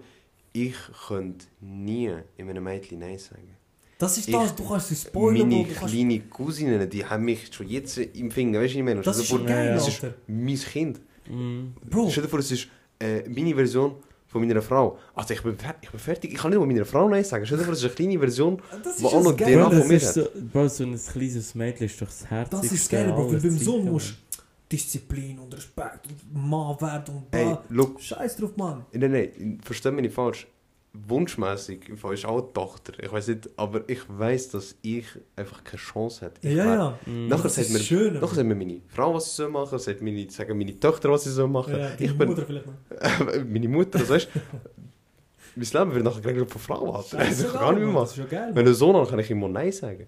[0.54, 0.74] Ich
[1.08, 3.56] könnte nie in einem Mädchen Nein sagen.
[3.98, 5.94] Das ist Ich- das, du kannst sie spoilern, Meine kannst...
[5.94, 8.60] kleine Cousinen, die haben mich schon jetzt im Finger.
[8.62, 9.02] Weißt du, ich meine?
[9.02, 11.02] Das ist geil, das ist mein Kind.
[11.30, 11.74] Mhm.
[11.90, 12.68] Bro, Stell dir vor, es ist
[13.00, 13.96] äh, meine Version
[14.28, 14.98] von meiner Frau.
[15.14, 16.32] Also ich bin, ich bin fertig.
[16.34, 17.46] Ich kann nicht mal meiner Frau Nein sagen.
[17.46, 18.62] Stell dir vor, es ist eine kleine Version.
[18.86, 22.08] ist auch noch DNA von mir ist so, Bro, so ein kleines Mädchen ist doch
[22.08, 22.50] das Herz.
[22.52, 24.29] Das ist geil, Bro, weil beim Sohn musst du
[24.72, 27.64] Disziplin und Respekt und Mann werden und bla.
[27.70, 28.00] look.
[28.02, 28.86] Scheiß drauf, Mann.
[28.94, 30.48] Nein, nein, versteh mich nicht falsch.
[30.94, 32.94] Wunschmäßig ist auch die Tochter.
[33.02, 35.06] Ich weiß nicht, aber ich weiß, dass ich
[35.36, 36.48] einfach keine Chance hätte.
[36.48, 37.00] Ich Ja, wär- ja.
[37.06, 37.28] Mhm.
[37.28, 38.14] Nachher Das sagt ist mir, schön.
[38.16, 41.24] nachher sagt mir meine Frau, was sie soll machen, sagt meine, sagen meine Töchter, was
[41.26, 41.76] sie soll machen.
[41.78, 43.46] Ja, ich deine bin, Mutter vielleicht noch.
[43.46, 44.30] meine Mutter, das weißt
[45.56, 46.96] mein Leben wird nachher geregelt von Frauen.
[46.96, 47.20] Alter.
[47.20, 48.28] Also ich kann gar nicht mehr machen.
[48.32, 48.50] ja.
[48.56, 50.08] Wenn ein Sohn hat, kann ich immer Nein sagen.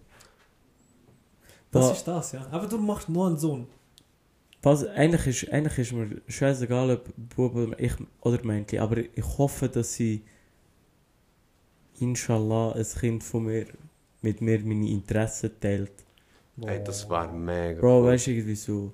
[1.72, 2.48] Das Wa- ist das, ja.
[2.52, 3.68] Aber du machst nur einen Sohn.
[4.64, 9.38] Was, eigentlich, ist, eigentlich ist mir scheißegal, ob Bub oder, ich, oder Mädchen, aber ich
[9.38, 10.22] hoffe, dass sie
[12.00, 13.66] inshallah ein Kind von mir
[14.22, 15.94] mit mir meine Interessen teilt.
[16.64, 18.08] Ey, das wäre mega Bro, cool.
[18.08, 18.94] weißt du, irgendwie so.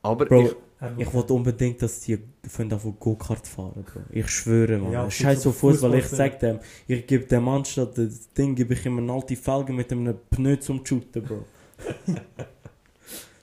[0.00, 0.56] Aber Bro, ich,
[0.98, 4.00] ich wollte unbedingt, dass die von davon Go-Kart fahren, Bro.
[4.10, 4.92] Ich schwöre, man.
[4.92, 8.72] Ja, Scheiß so auf Fußball, ich sag dem, ich gebe dem anstatt das Ding, gebe
[8.72, 11.44] ich ihm eine alte Felge mit einem Pneu zum Shooten, Bro.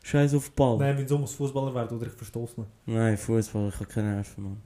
[0.03, 0.77] Scheiß auf Ball.
[0.77, 2.67] Nein, mein Sohn muss Fußballer werden oder ich verstoße ihn.
[2.85, 4.61] Nein, Fußball, ich habe keine Nerven, Mann.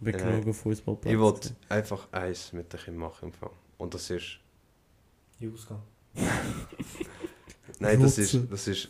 [0.00, 1.12] Ich bin genug auf Fußballplatz.
[1.12, 3.32] ich wollte einfach eins mit dem Kind machen.
[3.78, 4.38] Und das ist...
[5.40, 5.82] In Ausgang.
[7.80, 8.88] Nein, das ist, das ist,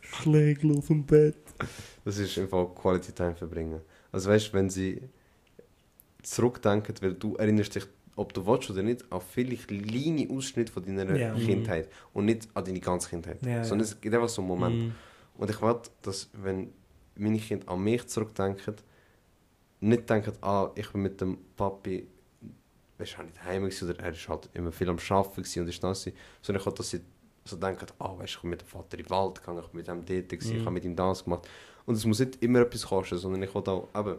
[0.00, 1.36] Schlägel auf dem Bett.
[2.04, 3.80] das ist im Fall Quality Time verbringen.
[4.12, 5.02] Also weißt du, wenn sie
[6.22, 7.86] zurückdenken, weil du erinnerst dich,
[8.16, 11.34] ob du willst oder nicht, auf viele kleine Ausschnitte von deiner Ja.
[11.34, 13.44] Kindheit und nicht an deine ganze Kindheit.
[13.44, 14.76] Ja, Sondern es gibt einfach so einen Moment.
[14.82, 14.92] Mhm.
[15.36, 16.72] Und ich will, dass wenn
[17.16, 18.74] meine Kinder an mich zurückdenken,
[19.80, 22.06] nicht denken, ah, ich bin mit dem Papi,
[22.98, 26.04] weißt du, nicht gewesen, oder er ist halt immer viel am Arbeiten und ist das
[26.04, 27.00] gewesen, sondern ich will, dass sie
[27.44, 29.68] so denken, ah, weißt du, ich bin mit dem Vater in den Wald gegangen, ich
[29.68, 30.64] bin mit ihm dort gewesen, ich Mhm.
[30.66, 31.48] habe mit ihm das gemacht.
[31.86, 34.16] Und es muss nicht immer etwas kosten, sondern ich will auch, eben,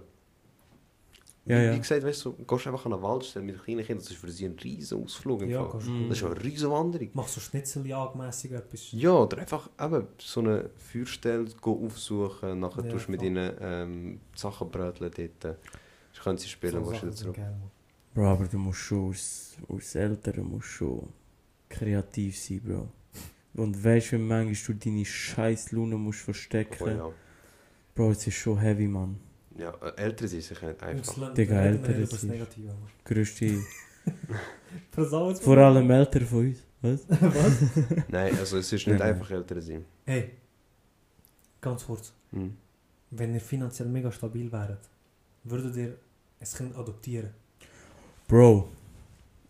[1.46, 1.74] Ja, wie, ja.
[1.74, 4.20] wie gesagt, weißt du, du gehst einfach an den Waldstelle mit kleinen Kindern, das ist
[4.20, 5.82] für sie ein riesen Ausflug im Ja, Fall.
[5.82, 6.10] Mhm.
[6.10, 7.10] Das ist eine riesen Wanderung.
[7.14, 8.92] Machst du Schnitzeljagdmässig etwas?
[8.92, 14.20] Ja, oder einfach eben so eine Feuerstelle aufsuchen, nachher Ja, tust du mit ihnen ähm,
[14.36, 15.44] Sachen bröteln dort.
[15.44, 15.56] Dann
[16.24, 17.38] können sie spielen, So wieder zurück.
[17.38, 17.72] Mann.
[18.14, 21.08] Bro, aber du musst schon als, als Eltern musst schon
[21.70, 22.88] kreativ sein, Bro.
[23.54, 26.84] Und weißt du, wie manchmal du deine scheiß Laune musst verstecken?
[26.84, 27.12] Oh, ja.
[27.96, 29.18] Bro, es ist schon heavy, man.
[29.62, 31.18] Ja, Ältere sind sich nicht Und einfach.
[31.30, 32.30] es Digga, älter ist das es.
[32.30, 32.68] Negative.
[32.68, 32.90] Mann.
[33.06, 33.60] Größte.
[35.42, 36.60] Vor allem Eltern von uns.
[36.82, 37.02] Was?
[37.10, 37.62] Was?
[38.08, 39.02] Nein, also es ist nicht nein.
[39.02, 39.86] einfach ältere sein.
[40.06, 40.32] Hey,
[41.60, 42.12] ganz kurz.
[42.32, 42.58] Hm.
[43.12, 44.80] Wenn ihr finanziell mega stabil wäret,
[45.44, 45.98] würdet ihr
[46.40, 47.30] ein Kind adoptieren?
[48.28, 48.70] Bro,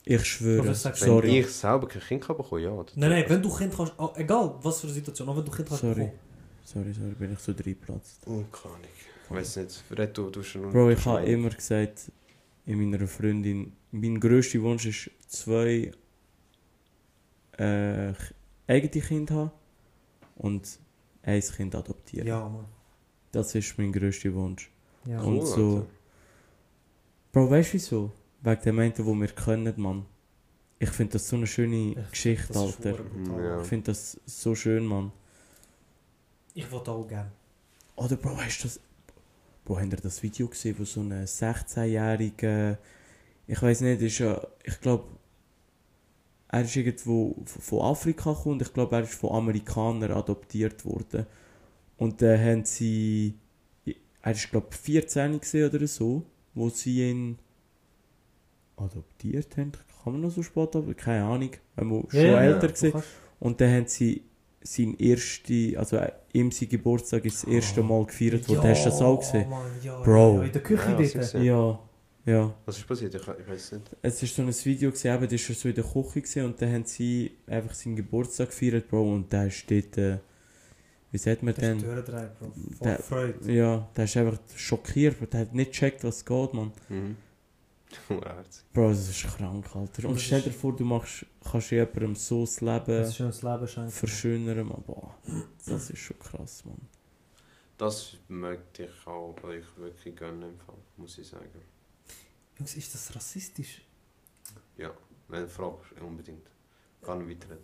[0.03, 0.65] ich schwöre.
[0.65, 1.39] Wenn Sorry.
[1.39, 2.71] ich selber kein Kind kann bekommen, ja.
[2.95, 5.67] Nein, nein, wenn du Kind kannst, egal was für eine Situation, auch wenn du Kind
[5.69, 5.93] kannst Sorry.
[5.93, 6.19] bekommen.
[6.65, 8.21] Sorry, sorry, bin ich so dreiplatzt.
[8.25, 8.87] Oh, keine Ahnung.
[9.31, 9.83] Ich weiß nicht.
[9.97, 10.71] Red du, du schon.
[10.71, 12.11] Bro, ich habe immer gesagt,
[12.65, 15.91] in meiner Freundin, mein grösster Wunsch ist, zwei
[17.57, 18.13] äh,
[18.67, 19.51] eigene Kinder haben
[20.35, 20.79] und
[21.23, 22.27] ein Kind adoptieren.
[22.27, 22.65] Ja, Mann.
[23.31, 24.69] Das ist mein grösster Wunsch.
[25.05, 25.21] Ja.
[25.21, 25.87] Und Cool, so- Alter.
[27.31, 28.11] Bro, weißt du wieso?
[28.41, 30.05] Wegen dem einen, wo wir können, Mann.
[30.79, 33.03] Ich finde das so eine schöne Geschichte, Das ist Alter.
[33.39, 33.61] Ja.
[33.61, 35.11] Ich finde das so schön, Mann.
[36.53, 37.31] Ich wollte auch gerne.
[37.95, 38.79] Oder Bro, weißt du das?
[39.63, 42.77] Bro, habt ihr das Video gesehen, wo so ein 16-jähriger,
[43.47, 45.05] ich weiß nicht, ist ja, ich glaube,
[46.47, 51.25] er ist irgendwo von Afrika gekommen und ich glaube, er ist von Amerikanern adoptiert worden.
[51.97, 53.35] Und dann haben sie,
[54.21, 57.37] er ist glaube 14 gesehen oder so, wo sie ihn
[58.75, 59.71] adoptiert haben.
[60.03, 60.97] Kann man noch so spät adoptieren?
[60.97, 61.51] Keine Ahnung.
[61.75, 63.03] Er muss schon älter du gesehen.
[63.39, 64.23] Und dann haben sie
[64.63, 68.63] sein erste, also äh, ihm sein Geburtstag ist das erste Mal gefeiert worden.
[68.69, 69.49] Hast du das auch gesehen?
[69.49, 70.37] Mann, ja, Bro.
[70.37, 71.15] Ja, in der Küche Ja, dort.
[71.15, 71.39] ist- Ja.
[71.41, 71.79] Ja.
[72.23, 72.53] Ja.
[72.67, 73.15] Was ist passiert?
[73.15, 73.83] Ich, ich weiß es nicht.
[74.03, 76.61] Es war so ein Video, gewesen, eben, das war so in der Küche gewesen, und
[76.61, 80.17] dann haben sie einfach seinen Geburtstag gefeiert, Bro, und der ist dort, äh,
[81.11, 81.79] wie sagt man Das denn?
[82.79, 83.51] Der- Freude.
[83.51, 86.71] Ja, der ist einfach schockiert, der hat nicht gecheckt, was geht, man.
[86.89, 87.15] Mhm.
[88.73, 90.07] Bro, das ist krank, Alter.
[90.07, 93.67] Und Das stell dir vor, du machst, kannst jemandem so das Leben Ein schönes Leben
[93.67, 93.91] schenken.
[93.91, 94.81] verschönern, man.
[94.83, 95.15] Boah,
[95.65, 96.77] das ist schon krass, man.
[97.77, 101.49] Das möchte ich auch euch wirklich gönnen, im Fall, muss ich sagen.
[102.59, 103.81] Jungs, ist das rassistisch?
[105.27, 106.45] Wenn du fragst, unbedingt.
[107.01, 107.63] Kann ich weiterreden?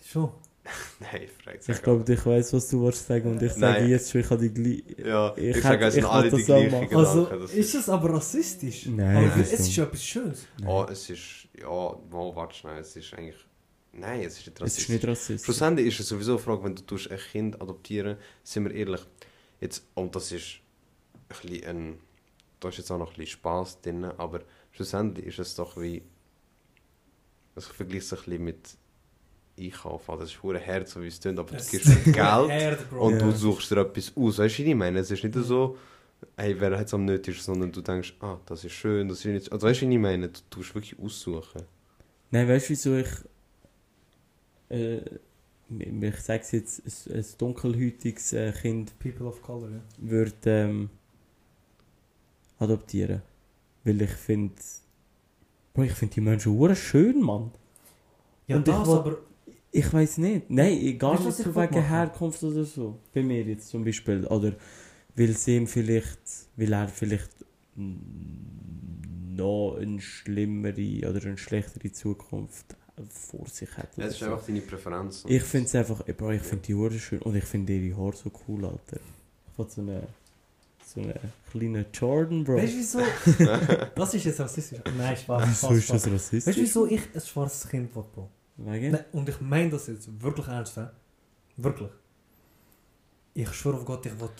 [0.00, 0.32] Schon.
[1.00, 3.90] Nein, ich frage Ich glaube, ich weiß, was du willst sagen, und ich sage Nein.
[3.90, 5.08] jetzt schon, ich habe die gleiche.
[5.08, 6.70] Ja, Ich ich, sage, es sind alle die gleichen.
[6.70, 6.96] Gedanken.
[6.96, 8.86] Also, das ist das aber rassistisch?
[8.86, 10.46] Nein, aber es ist ja etwas Schönes.
[10.66, 11.48] Oh, es ist.
[11.60, 11.68] Ja,
[12.10, 13.36] mal warte schnell, es ist eigentlich.
[13.92, 14.88] Nein, es ist nicht Es ist rassistisch.
[14.90, 15.44] nicht rassistisch.
[15.44, 19.00] Schlussendlich ist es sowieso eine Frage, wenn du tust ein Kind adoptieren, sind wir ehrlich.
[19.60, 20.58] Jetzt, und das ist
[21.30, 21.98] ein bisschen ein.
[22.60, 24.40] Da ist jetzt auch noch ein bisschen Spaß drin, aber
[24.72, 26.02] schlussendlich ist es doch wie.
[27.54, 28.68] Also ich vergleiche es ein bisschen mit
[29.58, 30.10] Einkaufen.
[30.10, 33.06] Also, Das ist hure Herz, so wie es tönt, aber du Es gibst Geld Bro.
[33.06, 33.18] und Ja.
[33.20, 34.38] du suchst dir etwas aus.
[34.38, 34.98] Weißt du, ich meine?
[35.00, 35.76] Es ist nicht so,
[36.36, 39.24] hey, wer hat es am nötigsten, sondern du denkst, ah, das ist schön, das ist
[39.26, 39.52] nicht.
[39.52, 40.28] Also, weißt du, ich meine?
[40.28, 41.62] Du tust wirklich aussuchen.
[42.30, 43.08] Nein, weißt du, wieso ich.
[44.68, 45.00] Äh,
[45.68, 49.80] ich sage es jetzt, ein, ein dunkelhäutiges äh, Kind People of Color, ja.
[49.98, 50.90] würde ähm,
[52.58, 53.22] adoptieren.
[53.84, 54.54] Weil ich finde.
[55.78, 57.50] Ich finde die Menschen hure schön, Mann.
[58.46, 59.18] Ja, Und ich das aber...
[59.76, 60.48] Ich weiß nicht.
[60.48, 61.82] Nein, gar Weißt nicht was so ich wegen?
[61.82, 62.98] Herkunft oder so.
[63.12, 64.26] Bei mir jetzt zum Beispiel.
[64.26, 64.54] Oder
[65.14, 66.18] weil sie ihm vielleicht.
[66.56, 67.30] Weil er vielleicht
[67.74, 72.74] mm, noch eine schlimmere oder eine schlechtere Zukunft
[73.10, 73.90] vor sich hat.
[73.98, 74.26] Es ist so.
[74.26, 75.26] einfach deine Präferenz.
[75.28, 77.98] Ich finde es einfach, ey, Bro, ich finde die Haare schön und ich finde ihre
[77.98, 78.98] Haare so cool, Alter.
[79.52, 80.02] Ich will so eine,
[80.86, 81.20] so eine
[81.50, 82.56] kleine Jordan, Bro.
[82.56, 83.00] Weißt du wieso?
[83.94, 84.80] das ist jetzt rassistisch.
[84.96, 85.46] Nein, Spaß.
[85.46, 86.46] Wieso ist das rassistisch?
[86.46, 88.30] Weißt du, wieso ich ein schwarzes Kind will, Bro?
[88.58, 88.92] Wegen?
[88.92, 90.80] Nein, und ich meine das jetzt wirklich ernst?
[91.56, 91.90] Wirklich.
[93.34, 94.30] Ich schwöre auf Gott, ich will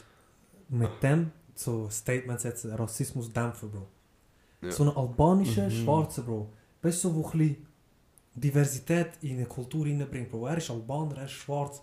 [0.69, 3.87] mit dem so Statement setzen, Rassismus dämpfen, Bro.
[4.63, 4.71] Ja.
[4.71, 5.71] So einen albanischen, Mhm.
[5.85, 6.53] schwarzen, Bro.
[6.83, 7.67] Weißt du, so, wo ein bisschen
[8.35, 10.47] Diversität in eine Kultur reinbringt, Bro.
[10.47, 11.83] Er ist Albaner, er ist schwarz.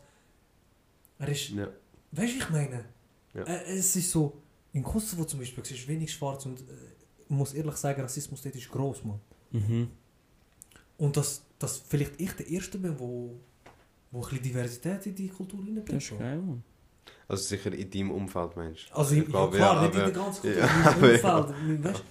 [1.20, 1.50] Er ist...
[1.50, 1.68] Ja.
[2.12, 2.86] Weißt du, wie ich meine?
[3.34, 3.44] Ja.
[3.44, 4.40] Äh, es ist so...
[4.74, 6.60] In Kosovo zum Beispiel, es ist wenig schwarz und...
[6.62, 6.64] Äh,
[7.26, 9.20] ich muss ehrlich sagen, Rassismus dort ist gross, man.
[9.52, 9.90] Mhm.
[10.98, 13.40] Und dass, dass vielleicht ich der Erste bin, wo,
[14.12, 16.02] wo ein bisschen Diversität in die Kultur Das reinbringt.
[16.04, 16.64] ist geil, Mann.
[17.28, 18.96] Also sicher in deinem Umfeld, meinst du?
[18.96, 21.84] Also, Ich ja, glaube, klar, ja, nicht in der ganzen Kultur, ja, in Umfeld.
[21.86, 22.04] Weißt,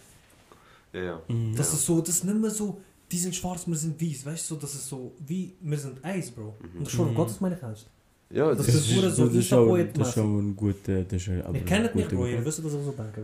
[0.95, 1.23] Ja, ja.
[1.29, 1.55] Mhm.
[1.57, 2.81] dass es so, das ist nicht mehr so,
[3.11, 6.03] die sind schwarz, wir sind weiß, weißt du, so, das ist so, wie, wir sind
[6.05, 6.55] Eis, Bro.
[6.61, 6.79] Mhm.
[6.81, 7.15] Und schon, Mhm.
[7.15, 7.87] Gottes meine ernst.
[8.31, 8.95] Ja, Das das, ist ist...
[9.17, 12.09] so das ist auch, das ist auch ein guter, das ist aber Ihr kennt mich,
[12.09, 13.21] Bro, ihr wisst, dass ich so denke.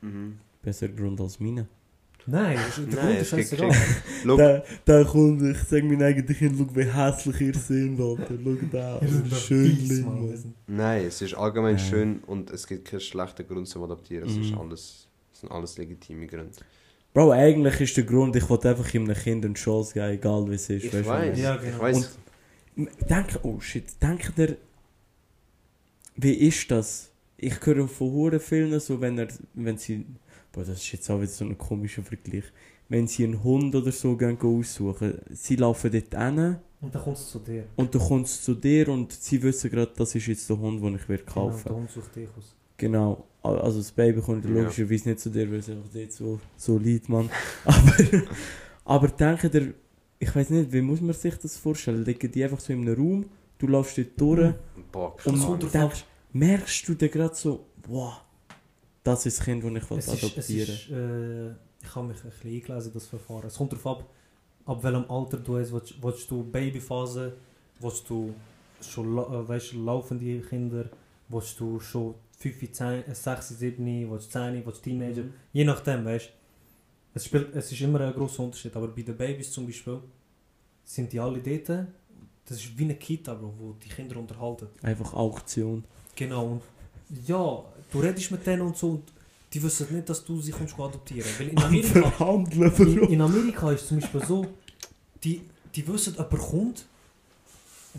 [0.00, 0.38] Mhm.
[0.62, 1.66] Besser Grund als meine.
[2.26, 3.72] Nein, das ist- der Nein, Grund ist scheißegal.
[4.36, 8.38] Da, da kommt, ich sag meinen eigenen Kind, schau wie hässlich ihr seid, Alter.
[8.42, 11.84] Schau da, der schön, nein, es ist allgemein Nein.
[11.84, 14.28] schön und es gibt keinen schlechten Grund zum Adoptieren.
[14.28, 14.58] Es, ist Mhm.
[14.58, 16.52] alles, es sind alles legitime Gründe.
[17.14, 20.48] Bro, eigentlich ist der Grund, ich wollte einfach ihm einem Kind eine Chance geben, egal
[20.48, 20.84] wie es ist.
[20.84, 21.80] Ich weißt weiß, Ja, ich genau.
[21.80, 22.18] weiß.
[22.76, 24.56] Denke, oh shit, denkt ihr,
[26.16, 27.10] wie ist das?
[27.36, 30.06] Ich höre von Huren vielen so, wenn er, wenn sie,
[30.52, 32.44] boah, das ist jetzt auch wieder so ein komischer Vergleich,
[32.88, 37.16] wenn sie einen Hund oder so gehen aussuchen, sie laufen dort hin Und dann kommt
[37.16, 37.64] es zu dir.
[37.76, 40.82] und dann kommt es zu dir und sie wissen gerade, das ist jetzt der Hund,
[40.82, 41.62] den ich will Genau, kaufen.
[41.66, 42.54] der Hund sucht dich aus.
[42.76, 43.24] Genau.
[43.42, 44.50] Also das Baby kommt Ja.
[44.50, 47.28] logischerweise nicht zu dir, weil es einfach dort so, so liegt, Mann.
[47.64, 47.92] Aber,
[48.84, 49.74] aber denke dir,
[50.18, 52.04] ich weiß nicht, wie muss man sich das vorstellen?
[52.04, 53.24] Liegen die einfach so in einem Raum,
[53.58, 54.54] du läufst dort durch
[54.92, 58.14] Boah, und drauf denkst, merkst du dir gerade so, wow,
[59.04, 61.50] das ist das Kind, das ich Es ist, es adoptieren ist, äh,
[61.84, 63.46] ich habe mich ein bisschen eingelesen, in das Verfahren.
[63.46, 64.10] Es kommt darauf ab,
[64.66, 65.72] ab welchem Alter du hast.
[65.72, 67.32] Willst, willst du Babyphase,
[67.80, 68.32] willst du
[68.80, 70.84] schon äh, weißt, laufende Kinder,
[71.28, 75.24] willst du schon 5, 10, äh, 6, 7, willst du 10, willst du Teenager.
[75.52, 76.32] Je nachdem, weißt du.
[77.14, 79.98] Es, spielt- es ist immer ein grosser Unterschied, aber bei den Babys zum Beispiel
[80.84, 81.86] sind die alle dort.
[82.46, 84.66] Das ist wie eine Kita, Bro, wo die Kinder unterhalten.
[84.82, 85.84] Einfach Auktion.
[86.16, 86.62] Genau, und
[87.26, 89.12] ja, du redest mit denen und so und
[89.52, 91.28] die wissen nicht, dass du sie kommst adoptieren.
[91.38, 94.46] Weil in Amerika, in, in Amerika ist es zum Beispiel so,
[95.22, 95.42] die,
[95.74, 96.86] die wissen, jemand kommt,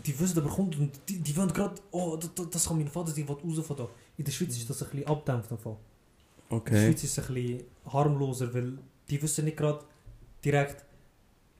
[0.06, 3.12] die wissen, jemand kommt und die, die wollen gerade, oh, das, das- kann mein Vater
[3.12, 3.88] sein, will raus von da.
[4.18, 5.52] In der Schweiz ist das ein bisschen abdämpft.
[5.52, 5.74] im Fall.
[5.74, 5.78] In
[6.50, 6.86] der Okay.
[6.88, 8.78] Schweiz ist es ein bisschen harmloser, weil
[9.10, 9.80] die wissen nicht gerade
[10.44, 10.84] direkt,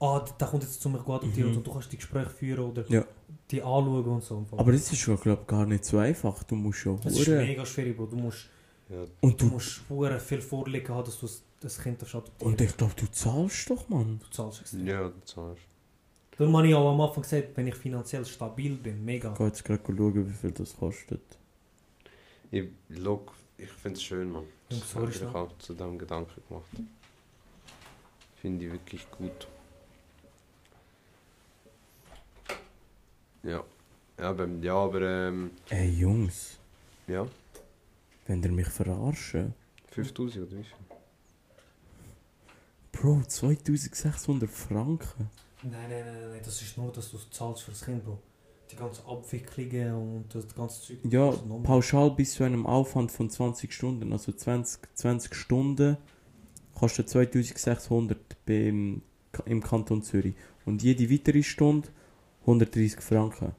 [0.04, 1.56] ah, der kommt jetzt zu mir adoptieren Mhm.
[1.58, 3.04] und du kannst die Gespräche führen oder Ja.
[3.50, 4.46] die anschauen und so.
[4.56, 6.42] Aber das ist schon, glaube ich, gar nicht so einfach.
[6.44, 8.06] Du musst schon Es ist mega schwierig, Bro.
[8.06, 8.48] Du musst,
[8.90, 11.26] Ja, Und Du du, musst hure viel vorliegen haben, dass du
[11.60, 14.20] das Kind adoptieren und ich glaube, du zahlst doch, Mann.
[14.22, 14.86] Du zahlst extrem.
[14.86, 15.62] ja du zahlst.
[16.36, 19.30] Darum habe ich auch am Anfang gesagt, wenn ich finanziell stabil bin, mega.
[19.32, 21.22] Ich gehe jetzt gerade schauen, wie viel das kostet.
[22.50, 24.44] Ich, look, ich finde es schön, Mann.
[24.68, 26.66] Das habe ich auch zu dem Gedanken gemacht.
[28.42, 29.48] Finde ich wirklich gut.
[33.44, 33.64] Ja.
[34.18, 36.58] Ja, aber, ja, aber ähm, Ey, Jungs,
[37.08, 37.26] ja.
[38.26, 39.54] wenn ihr mich verarschen.
[39.90, 40.76] 5000 oder wie viel?
[42.92, 45.30] Bro, 2600 Franken.
[45.62, 48.18] Nein, nein, nein, nein, das ist nur, dass du zahlst für das Kind, Bro.
[48.70, 50.98] Die ganzen Abwicklungen und das ganze Zeug.
[51.10, 51.30] Ja,
[51.62, 54.12] pauschal bis zu einem Aufwand von 20 Stunden.
[54.12, 55.96] Also 20, 20 Stunden
[56.74, 59.02] kostet 2600 beim,
[59.44, 60.34] im Kanton Zürich.
[60.64, 61.88] Und jede weitere Stunde
[62.46, 63.52] 130 Franken.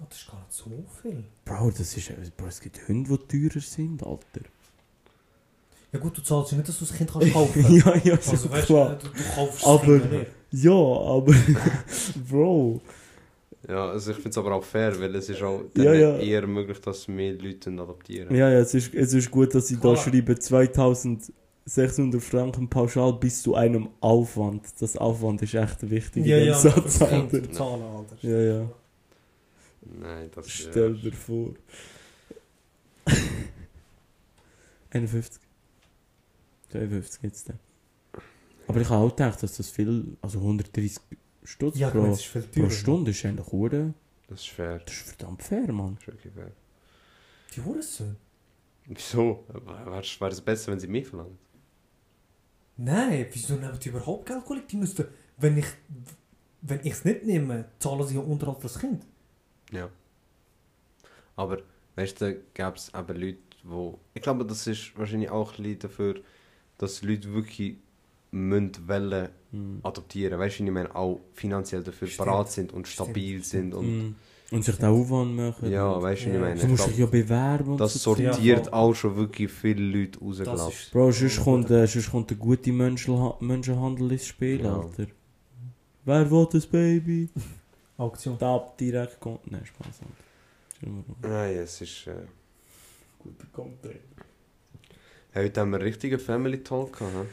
[0.00, 0.70] Oh, das ist gar nicht so
[1.02, 1.24] viel.
[1.44, 4.48] Bro, das ist, bro es gibt Hunde, die teurer sind, Alter.
[5.92, 7.86] Ja gut, du zahlst ja nicht, dass du das Kind kannst kaufen kannst.
[7.86, 8.92] ja, ja, also, weißt, klar.
[8.92, 11.34] Äh, du, du kaufst aber, das Kind Ja, aber...
[12.30, 12.80] bro...
[13.68, 16.16] Ja, also ich finde es aber auch fair, weil es ist auch ja, ja.
[16.16, 18.34] eher möglich, dass mehr Leute adoptieren.
[18.34, 19.94] Ja, ja, es ist, es ist gut, dass sie Klar.
[19.94, 21.30] da schreiben 2000
[21.66, 24.66] 600 Franken pauschal bis zu einem Aufwand.
[24.80, 26.98] Das Aufwand ist echt wichtig ja, in dem ja, Satz.
[26.98, 27.52] Das Alter.
[27.52, 28.16] Zahlen, Alter.
[28.22, 28.70] Ja, ja.
[29.82, 30.68] Nein, das ist.
[30.70, 31.54] Stell dir vor.
[34.90, 35.40] 51.
[36.70, 37.58] 52 jetzt dann.
[38.66, 41.00] Aber ich habe auch gedacht, dass das viel, also 130
[41.42, 42.16] Stutz ja, pro,
[42.52, 43.72] pro Stunde ist eigentlich gut.
[44.28, 44.80] Das ist fair.
[44.84, 45.96] Das ist verdammt fair, Mann.
[45.96, 46.52] Das ist wirklich fair.
[47.56, 48.16] Die Hure sind.
[48.86, 49.44] Wieso?
[49.48, 51.38] Wäre es besser, wenn sie mich verlangen?
[52.76, 54.70] Nein, wieso nehmen die überhaupt Geld kollektiv?
[54.70, 55.04] Die müssten,
[55.36, 55.66] wenn ich
[56.62, 59.06] wenn ich es nicht nehme, zahlen sie ja Unterhalt für das Kind.
[59.72, 59.88] Ja.
[61.36, 61.58] Aber,
[61.96, 63.94] weißt du, gäbe es eben Leute, die...
[64.14, 66.20] Ich glaube, das ist wahrscheinlich auch ein bisschen dafür,
[66.76, 67.76] dass Leute wirklich
[68.30, 69.80] müssen wollen Mhm.
[69.82, 70.38] adoptieren.
[70.38, 72.28] Weißt du, ich meine, auch finanziell dafür Stimmt.
[72.28, 73.44] parat sind und stabil stimmt.
[73.46, 73.74] sind.
[73.74, 74.16] Und, Mhm.
[74.50, 75.70] Und sich da Aufwand machen.
[75.70, 76.34] Ja, weißt du, Ja.
[76.34, 78.14] ich meine, Du musst dich ja bewerben und das so.
[78.14, 80.90] sortiert Ja, auch schon wirklich viele Leute raus, glaube ich.
[80.90, 84.80] Bro, sonst kommt, äh, sonst kommt der gute Menschenha Menschenhandel ins Spiel, Ja.
[84.80, 85.06] Alter.
[86.04, 87.28] Wer will das Baby?
[87.96, 88.38] Auktion.
[88.38, 89.48] Tab direkt kommt.
[89.50, 90.00] Nein, Spaß.
[91.22, 92.06] Nein, es ist...
[92.06, 92.12] Äh,
[93.22, 93.96] Guter Content.
[95.34, 97.28] heute haben wir einen richtigen Family Talk gehabt.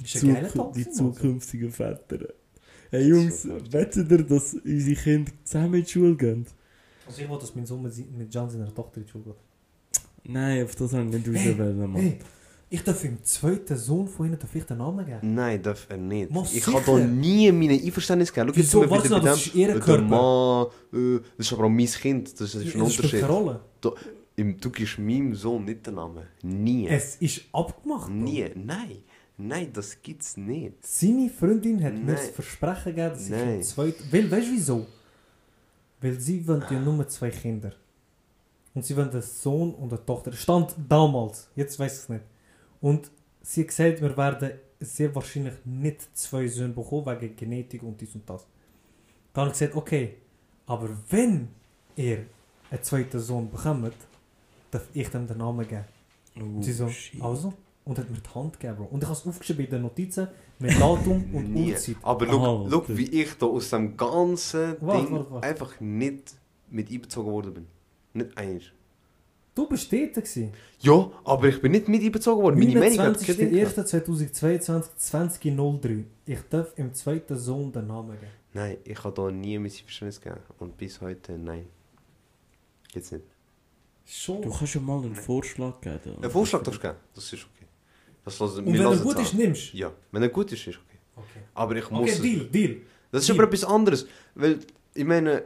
[0.00, 2.28] Die, Zuk die zukünftigen Väter.
[2.94, 6.46] Hey Jungs, wettet ihr, dass unsere Kinder zusammen in die Schule gehen?
[7.06, 9.34] Also ich will, dass mein Sohn mit, mit Jan seiner Tochter in die Schule geht.
[10.24, 12.02] Nein, auf das habe ich nicht Hey, rauswählen, Mann.
[12.02, 12.18] Hey,
[12.68, 15.34] ich darf im zweiten Sohn von ihnen darf ich den Namen geben.
[15.34, 16.30] Nein, darf er nicht.
[16.30, 18.52] Mach ich habe da nie meine Einverständnis gegeben.
[18.54, 18.82] Wieso?
[18.82, 20.02] wir Was bei Das dem, ist ihr der Körper.
[20.02, 20.66] Mann,
[21.16, 23.20] äh, das ist aber auch mein Kind, das ist ein spielt Unterschied.
[23.22, 23.60] keine Rolle.
[24.36, 26.24] Im, du gibst meinem Sohn nicht den Namen.
[26.42, 26.88] Nie.
[26.88, 28.08] Es ist abgemacht.
[28.08, 28.14] Bro.
[28.14, 28.50] Nie.
[28.54, 28.98] Nein.
[29.48, 30.74] Nein, das gibt's nicht.
[30.86, 33.54] Seine Freundin hat mir das Versprechen gegeben, dass ich Nein.
[33.56, 34.12] im zweiten...
[34.12, 34.86] Weil, weißt du wieso?
[36.00, 37.72] Weil sie wollen ja nur zwei Kinder.
[38.74, 40.32] Und sie wollen einen Sohn und eine Tochter.
[40.32, 41.50] Stand damals.
[41.56, 42.24] Jetzt weiß ich es nicht.
[42.80, 43.10] Und
[43.42, 48.14] sie hat gesagt, wir werden sehr wahrscheinlich nicht zwei Söhne bekommen, wegen Genetik und dies
[48.14, 48.46] und das.
[49.32, 50.14] Dann habe ich gesagt, okay,
[50.66, 51.48] aber wenn
[51.96, 52.26] ihr
[52.70, 53.94] einen zweiten Sohn bekommt,
[54.70, 55.84] darf ich dem den Namen geben.
[56.36, 57.20] Oh, Und sie so, shit.
[57.22, 57.52] also?
[57.84, 58.84] Und hat mir die Hand gegeben, Bro.
[58.86, 60.28] Und ich habe es aufgeschrieben in den Notizen
[60.58, 61.72] mit Datum und Nie.
[61.72, 61.96] Uhrzeit.
[62.02, 62.96] Aber schau, okay.
[62.96, 65.46] wie ich da aus dem ganzen Warte, Ding warte, warte.
[65.48, 66.34] einfach nicht
[66.70, 67.66] mit einbezogen worden bin.
[68.14, 68.64] Nicht eins.
[69.54, 70.52] Du bist dort gewesen.
[70.80, 72.58] Ja, aber ich bin nicht mit einbezogen worden.
[72.58, 73.40] Meine Meinung hat gehabt.
[73.40, 76.04] 29.01.2022, 20.03.
[76.24, 78.32] Ich darf im zweiten Sohn den Namen geben.
[78.54, 80.40] Nein, ich habe da nie mein Verständnis gegeben.
[80.58, 81.66] Und bis heute nein.
[82.94, 83.24] Jetzt nicht.
[84.06, 84.42] Schon.
[84.42, 86.16] Du kannst ja mal einen Vorschlag geben.
[86.22, 86.98] Ein Vorschlag darfst du geben.
[87.14, 87.61] Das ist okay.
[88.24, 90.98] Das lassen, und wenn er gut ist, nimmst Ja, wenn er gut ist, ist okay.
[91.16, 92.02] Okay, Aber ich muss...
[92.02, 92.76] okay es- Deal, Deal.
[93.10, 93.38] Das ist Deal.
[93.38, 94.06] aber etwas anderes.
[94.34, 94.60] Weil,
[94.94, 95.44] ich meine,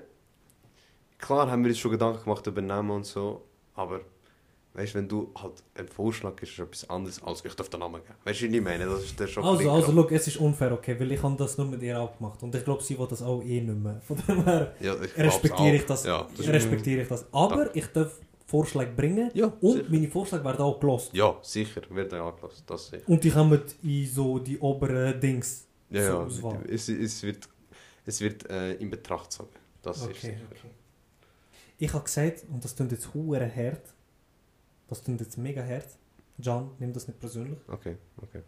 [1.18, 3.43] klar haben wir uns schon Gedanken gemacht über Namen und so,
[3.74, 4.01] aber
[4.74, 7.81] weißt du, wenn du halt einen Vorschlag gibst, ist etwas anderes als ich darf den
[7.81, 8.14] Namen geben.
[8.24, 8.85] Weißt du, was ich meine?
[8.87, 11.57] Das ist der schon Also, also, look, es ist unfair, okay, weil ich habe das
[11.57, 12.43] nur mit ihr abgemacht.
[12.43, 14.01] Und ich glaube, sie will das auch eh nicht mehr.
[14.07, 15.74] Von dem her ja, ich respektiere auch.
[15.74, 16.05] ich das.
[16.05, 17.24] Ja, das respektiere ich das.
[17.33, 19.87] Aber ich darf Vorschläge bringen ja, und sicher.
[19.91, 21.13] meine Vorschläge werden auch gelost.
[21.13, 22.63] ja, sicher wird er angelassen.
[22.67, 23.03] Das sicher.
[23.09, 25.67] Und die kommen in so die oberen Dings.
[25.91, 26.61] Ja, zur ja.
[26.69, 27.49] Es, es wird,
[28.05, 29.51] es wird äh, in Betracht gezogen.
[29.83, 30.41] Das ist Okay, sicher.
[30.51, 30.71] okay.
[31.79, 33.93] Ich habe gesagt, und das klingt jetzt hure hart,
[34.89, 35.89] das klingt jetzt mega hart.
[36.39, 37.59] John, nimm das nicht persönlich.
[37.69, 38.43] Okay, okay.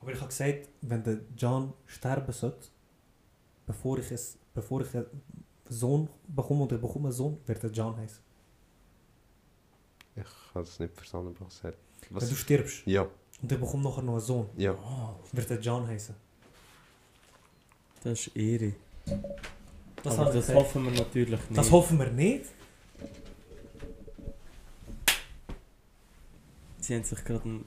[0.00, 2.68] Aber ich habe gesagt, wenn der John sterben sollte,
[3.66, 5.06] bevor ich, es, bevor ich einen
[5.68, 8.22] Sohn bekomme oder bekomme einen Sohn, wird der John heißen.
[10.54, 11.74] Ich habe das nicht verstanden, was er
[12.10, 12.38] Wenn du was?
[12.38, 13.08] stirbst Ja,
[13.42, 14.70] und er bekommt nachher noch einen Sohn, ja.
[14.74, 16.14] Ah, wird er John heißen.
[18.04, 18.72] das ist Ehre.
[20.00, 20.58] Das, Aber habe ich das gesagt.
[20.60, 21.58] hoffen wir natürlich nicht.
[21.58, 22.44] das hoffen wir nicht.
[26.78, 27.64] Sie haben sich gerade ein...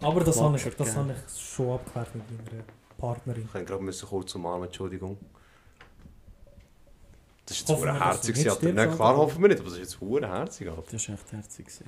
[0.00, 2.64] Aber das habe ich, das habe ich schon abgeklärt mit meiner
[2.96, 3.44] Partnerin.
[3.44, 5.18] Ich gerade müssen kurz umarmen, Entschuldigung.
[7.50, 8.72] Das ist jetzt Hoffen wir, herzig, du nicht Alter.
[8.72, 10.84] Nein, klar hoffen wir nicht, aber das ist jetzt hure herzig, Alter.
[10.92, 11.66] Das war echt herzig.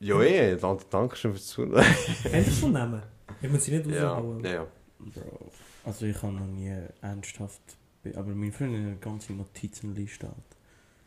[0.00, 1.82] Ja, eh, danke, danke schön fürs Zuhören.
[2.22, 3.02] Kennt ihr schon Namen?
[3.40, 4.44] Ich muss sie nicht ja, raushauen.
[4.44, 4.66] ja, ja.
[4.98, 5.50] Bro.
[5.84, 6.70] Also ich habe noch nie
[7.00, 7.60] ernsthaft...
[8.02, 10.26] be- Aber meine Freundin hat eine ganze Notizenliste.
[10.26, 10.42] Alter.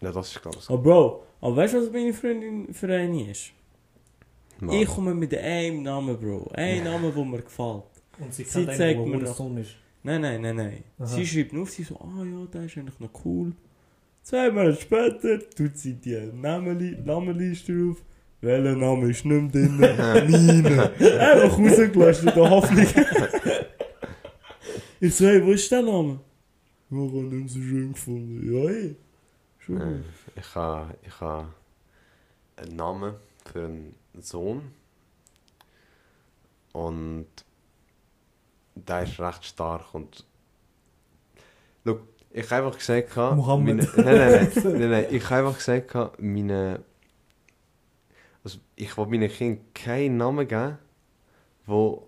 [0.02, 3.52] Ja, das ist ganz Oh Bro, aber weißt du, was meine Freundin für eine ist?
[4.60, 4.76] Mann.
[4.76, 6.50] Ich komme mit einem Namen, Bro.
[6.54, 7.84] Ein Name, der mir gefällt.
[8.18, 9.76] Und sie Sie zeigt mir der noch- Sohn ist.
[10.04, 10.84] Nein, nein, nein, nein.
[10.98, 11.08] Aha.
[11.08, 13.54] Sie schreibt nur auf, sie so, ah ja, der ist eigentlich noch cool.
[14.24, 18.04] Zwei Monate später tut sie die Namenli Namenliste auf.
[18.42, 19.78] Welcher Name ist nicht mehr drin?
[19.82, 20.92] Meine.
[20.94, 22.88] Einfach rausgelassen in der Hoffnung.
[25.02, 26.22] ich so, hey, wo ist der Name?
[26.90, 28.54] Ich habe nicht so schön gefunden.
[28.54, 28.96] Ja, hey.
[29.58, 30.00] Schon Äh.
[30.38, 31.54] Ich habe ich ha
[32.56, 33.16] einen Namen
[33.52, 34.62] für einen Sohn.
[36.72, 37.28] Und
[38.88, 39.94] der ist recht stark.
[39.94, 40.26] Und.
[41.86, 42.00] Schau,
[42.32, 43.78] ich habe einfach gesagt, Mohammed.
[43.96, 46.82] meine, nein, nein, nein, nein, nein, ich habe einfach gesagt, meine.
[48.44, 50.78] Also ich will meinen Kindern keinen Namen geben,
[51.66, 52.08] wo.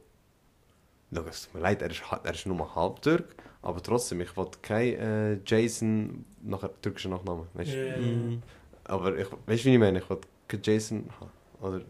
[1.13, 4.37] Schau, es tut mir leid, er ist, er ist nur halb Türk, aber trotzdem, ich
[4.37, 7.47] will keinen äh, Jason nach türkischen Nachnamen.
[7.53, 7.73] Weißt?
[7.73, 7.87] du?
[7.89, 7.97] Ja.
[7.97, 8.41] Mhm.
[8.85, 9.99] Aber ich, weißt du, wie ich meine?
[9.99, 11.31] Ich will keinen Jason haben.
[11.61, 11.81] Oder,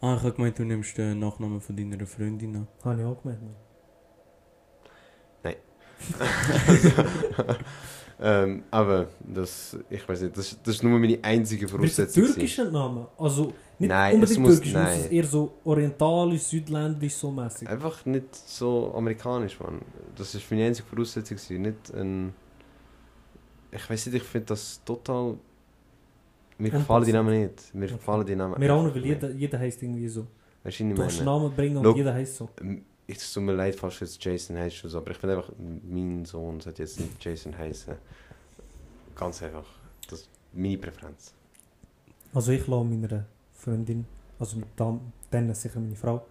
[0.00, 2.68] Ah, ich habe gemeint, du nimmst den Nachnamen von deiner Freundin an.
[2.84, 3.40] Habe ich auch gemeint.
[8.20, 12.20] Ähm, aber das, ich weiß nicht, das, das ist nur meine einzige Voraussetzung.
[12.24, 12.34] gewesen.
[12.34, 13.06] türkischen Namen?
[13.16, 15.12] Also nicht Nein, unbedingt es muss- türkisch, muss es nein.
[15.12, 17.68] eher so orientalisch, südländisch, so mäßig.
[17.68, 19.80] Einfach nicht so amerikanisch, Mann.
[20.16, 21.36] Das ist meine einzige Voraussetzung.
[21.62, 22.32] Nicht ein.
[23.70, 25.36] Ich weiß nicht, ich finde das total.
[26.58, 27.72] Mir gefallen die Namen nicht.
[27.72, 28.58] Mir gefallen die Namen.
[28.58, 30.26] Mir auch nicht, weil jeder, jeder heisst irgendwie so.
[30.64, 31.22] Weißt du, meine?
[31.22, 31.96] Namen bringen und Look.
[31.96, 32.48] jeder heisst so.
[33.10, 35.36] Ich es tut mir leid, falls du jetzt Jason heißt oder so, aber ich finde
[35.38, 37.94] einfach, mein Sohn sollte jetzt nicht Jason heißen.
[39.16, 39.64] Ganz einfach.
[40.08, 41.32] Das ist meine Präferenz.
[42.34, 44.04] Also ich lasse meiner Freundin,
[44.38, 46.26] also dann, dann sicher meine Frau,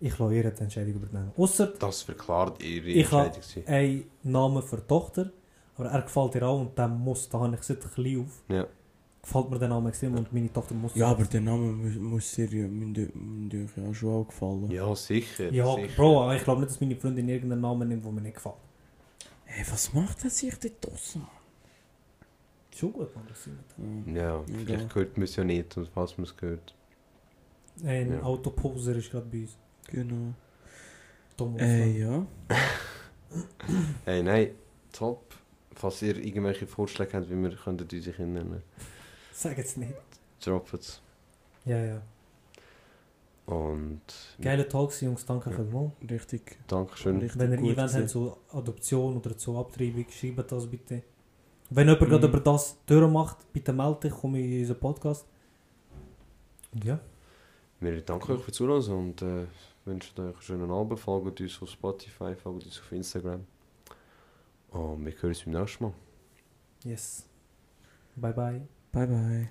[0.00, 1.30] ich lasse ihr die Entscheidung übernehmen.
[1.36, 3.32] Ausser Das verklart ihre Ich Entscheidung.
[3.42, 3.62] gewesen.
[3.66, 5.30] ein Name für die Tochter,
[5.76, 8.42] aber er gefällt ihr auch und dann muss, da habe ich gesagt, ein bisschen auf.
[8.48, 8.66] Ja.
[9.22, 12.36] Gefällt mir der Name extrem und meine Tochter muss Ja, aber der Name muss, muss
[12.36, 12.98] ja, müsst
[13.78, 14.68] euch ja schon auch gefallen.
[14.70, 15.52] Ja, sicher.
[15.52, 15.88] Ja, sicher.
[15.96, 18.56] Bro, aber ich glaube nicht, dass meine Freundin irgendeinen Namen nimmt, der mir nicht gefällt.
[19.44, 21.24] Hey, was macht er sich dort draussen?
[22.74, 23.58] Schon gut, man, das sind
[24.16, 24.44] Ja, Ja.
[24.64, 26.74] vielleicht gehört man es ja nicht, und falls man es gehört.
[27.84, 28.22] Ein Ja.
[28.22, 29.56] Autoposer ist gerade bei uns.
[29.88, 30.34] Genau.
[31.36, 32.26] Dumm Äh, ja.
[34.04, 34.50] Hey, nein,
[34.92, 35.22] top.
[35.74, 38.62] Falls ihr irgendwelche Vorschläge habt, wie wir unsere Kinder nennen,
[39.42, 39.92] Sag jetzt nicht.
[40.44, 41.00] droppt es.
[41.64, 42.02] Ja, ja.
[43.46, 44.00] Und
[44.40, 45.56] Geile Talks, Jungs, danke Ja.
[45.56, 45.92] vielmals.
[46.08, 46.58] Richtig.
[46.68, 47.18] Dankeschön.
[47.18, 51.02] richtig Wenn ihr gut Event habt, so Adoption oder so Abtreibung, schreibt das bitte.
[51.70, 52.34] Wenn jemand gerade Mhm.
[52.34, 55.26] über das Türen macht, bitte melde dich, komm in unseren Podcast.
[56.72, 57.00] Und ja,
[57.80, 59.46] Wir danken euch fürs Zuhören und äh,
[59.86, 61.00] wünschen euch einen schönen Abend.
[61.00, 63.44] Folgt uns auf Spotify, folgt uns auf Instagram.
[64.70, 65.92] Und wir hören uns beim nächsten Mal.
[66.84, 67.26] yes.
[68.14, 68.81] Bye bye.
[68.92, 69.48] Bye bye.